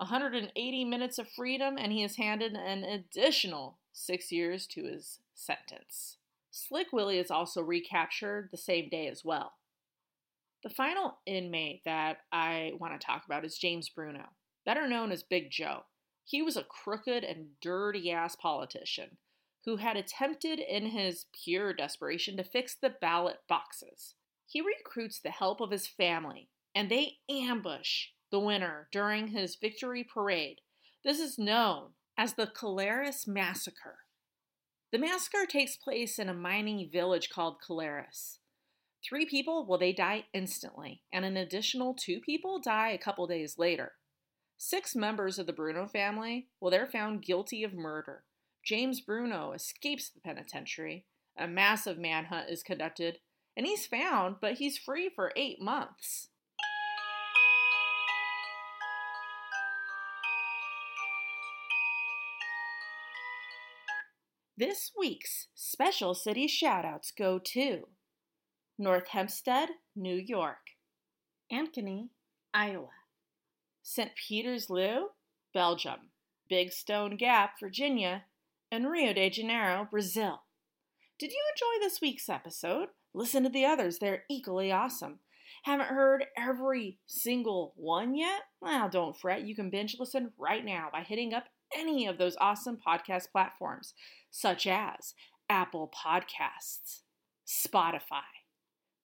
180 0.00 0.84
minutes 0.86 1.18
of 1.18 1.28
freedom, 1.28 1.76
and 1.78 1.92
he 1.92 2.02
is 2.02 2.16
handed 2.16 2.54
an 2.54 2.84
additional 2.84 3.76
six 3.92 4.32
years 4.32 4.66
to 4.68 4.84
his 4.84 5.18
sentence. 5.34 6.16
Slick 6.50 6.86
Willie 6.90 7.18
is 7.18 7.30
also 7.30 7.60
recaptured 7.62 8.48
the 8.50 8.56
same 8.56 8.88
day 8.88 9.08
as 9.08 9.26
well. 9.26 9.52
The 10.62 10.70
final 10.70 11.18
inmate 11.26 11.84
that 11.84 12.18
I 12.32 12.72
want 12.78 12.98
to 12.98 13.06
talk 13.06 13.26
about 13.26 13.44
is 13.44 13.58
James 13.58 13.90
Bruno, 13.90 14.24
better 14.64 14.88
known 14.88 15.12
as 15.12 15.22
Big 15.22 15.50
Joe. 15.50 15.84
He 16.24 16.40
was 16.40 16.56
a 16.56 16.64
crooked 16.64 17.22
and 17.22 17.48
dirty 17.60 18.10
ass 18.10 18.36
politician 18.36 19.18
who 19.66 19.76
had 19.76 19.98
attempted 19.98 20.58
in 20.60 20.86
his 20.86 21.26
pure 21.44 21.74
desperation 21.74 22.38
to 22.38 22.44
fix 22.44 22.74
the 22.74 22.94
ballot 23.02 23.40
boxes. 23.50 24.14
He 24.46 24.62
recruits 24.62 25.20
the 25.20 25.30
help 25.30 25.60
of 25.60 25.70
his 25.70 25.86
family, 25.86 26.48
and 26.74 26.90
they 26.90 27.18
ambush 27.28 28.06
the 28.30 28.40
winner 28.40 28.88
during 28.92 29.28
his 29.28 29.56
victory 29.56 30.04
parade. 30.04 30.60
This 31.04 31.18
is 31.18 31.38
known 31.38 31.90
as 32.16 32.34
the 32.34 32.46
Kelayres 32.46 33.26
Massacre. 33.26 33.98
The 34.92 34.98
massacre 34.98 35.46
takes 35.46 35.76
place 35.76 36.18
in 36.18 36.28
a 36.28 36.34
mining 36.34 36.88
village 36.92 37.30
called 37.30 37.56
Kelayres. 37.66 38.38
Three 39.02 39.24
people, 39.24 39.64
well, 39.66 39.78
they 39.78 39.92
die 39.92 40.26
instantly, 40.34 41.02
and 41.12 41.24
an 41.24 41.36
additional 41.36 41.94
two 41.94 42.20
people 42.20 42.60
die 42.60 42.90
a 42.90 42.98
couple 42.98 43.26
days 43.26 43.56
later. 43.58 43.92
Six 44.58 44.94
members 44.94 45.38
of 45.38 45.46
the 45.46 45.54
Bruno 45.54 45.86
family, 45.86 46.48
well, 46.60 46.70
they're 46.70 46.86
found 46.86 47.22
guilty 47.22 47.64
of 47.64 47.72
murder. 47.72 48.24
James 48.62 49.00
Bruno 49.00 49.52
escapes 49.52 50.10
the 50.10 50.20
penitentiary. 50.20 51.06
A 51.38 51.48
massive 51.48 51.96
manhunt 51.96 52.50
is 52.50 52.62
conducted, 52.62 53.20
and 53.56 53.64
he's 53.64 53.86
found, 53.86 54.36
but 54.40 54.54
he's 54.54 54.76
free 54.76 55.08
for 55.14 55.32
eight 55.34 55.62
months. 55.62 56.28
This 64.60 64.92
week's 64.94 65.46
special 65.54 66.12
city 66.12 66.46
shoutouts 66.46 67.16
go 67.16 67.38
to 67.38 67.88
North 68.78 69.08
Hempstead, 69.08 69.70
New 69.96 70.16
York, 70.16 70.76
Ankeny, 71.50 72.10
Iowa, 72.52 72.90
St. 73.82 74.10
Peter's 74.14 74.68
Loo, 74.68 75.12
Belgium, 75.54 76.10
Big 76.50 76.72
Stone 76.72 77.16
Gap, 77.16 77.52
Virginia, 77.58 78.24
and 78.70 78.90
Rio 78.90 79.14
de 79.14 79.30
Janeiro, 79.30 79.88
Brazil. 79.90 80.42
Did 81.18 81.30
you 81.30 81.40
enjoy 81.54 81.82
this 81.82 82.02
week's 82.02 82.28
episode? 82.28 82.88
Listen 83.14 83.44
to 83.44 83.48
the 83.48 83.64
others, 83.64 83.98
they're 83.98 84.24
equally 84.28 84.70
awesome. 84.70 85.20
Haven't 85.62 85.86
heard 85.86 86.26
every 86.36 86.98
single 87.06 87.72
one 87.76 88.14
yet? 88.14 88.42
Well, 88.60 88.90
don't 88.90 89.16
fret. 89.16 89.46
You 89.46 89.54
can 89.54 89.70
binge 89.70 89.96
listen 89.98 90.32
right 90.36 90.66
now 90.66 90.90
by 90.92 91.00
hitting 91.00 91.32
up 91.32 91.44
any 91.76 92.06
of 92.06 92.18
those 92.18 92.36
awesome 92.40 92.78
podcast 92.84 93.30
platforms, 93.32 93.94
such 94.30 94.66
as 94.66 95.14
Apple 95.48 95.90
Podcasts, 95.94 97.00
Spotify, 97.46 98.22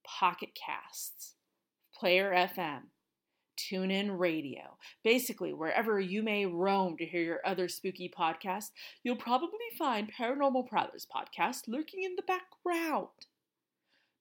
Pocket 0.06 0.50
Casts, 0.54 1.34
Player 1.94 2.32
FM, 2.32 2.82
TuneIn 3.56 4.18
Radio. 4.18 4.76
Basically, 5.02 5.52
wherever 5.52 5.98
you 5.98 6.22
may 6.22 6.46
roam 6.46 6.96
to 6.98 7.06
hear 7.06 7.22
your 7.22 7.40
other 7.44 7.68
spooky 7.68 8.12
podcasts, 8.16 8.70
you'll 9.02 9.16
probably 9.16 9.58
find 9.78 10.12
Paranormal 10.12 10.68
Prowlers 10.68 11.06
podcast 11.06 11.62
lurking 11.66 12.04
in 12.04 12.16
the 12.16 12.22
background. 12.22 13.08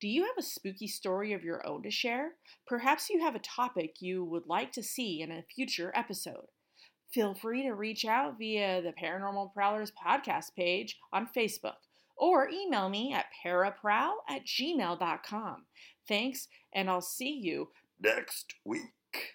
Do 0.01 0.07
you 0.07 0.23
have 0.23 0.37
a 0.37 0.41
spooky 0.41 0.87
story 0.87 1.33
of 1.33 1.43
your 1.43 1.65
own 1.65 1.83
to 1.83 1.91
share? 1.91 2.31
Perhaps 2.67 3.09
you 3.09 3.21
have 3.21 3.35
a 3.35 3.39
topic 3.39 4.01
you 4.01 4.23
would 4.23 4.47
like 4.47 4.71
to 4.73 4.83
see 4.83 5.21
in 5.21 5.31
a 5.31 5.43
future 5.43 5.91
episode 5.95 6.47
feel 7.15 7.33
free 7.33 7.63
to 7.63 7.71
reach 7.71 8.03
out 8.03 8.37
via 8.37 8.81
the 8.81 8.91
Paranormal 8.91 9.53
Prowlers 9.53 9.91
podcast 10.05 10.53
page 10.53 10.97
on 11.13 11.29
Facebook 11.35 11.75
or 12.17 12.49
email 12.49 12.89
me 12.89 13.13
at 13.13 13.27
paraprowl 13.43 14.15
at 14.29 14.45
gmail.com. 14.45 15.65
Thanks, 16.07 16.49
and 16.73 16.89
I'll 16.89 16.99
see 17.01 17.31
you 17.31 17.69
Next 18.01 18.53
week. 18.65 19.31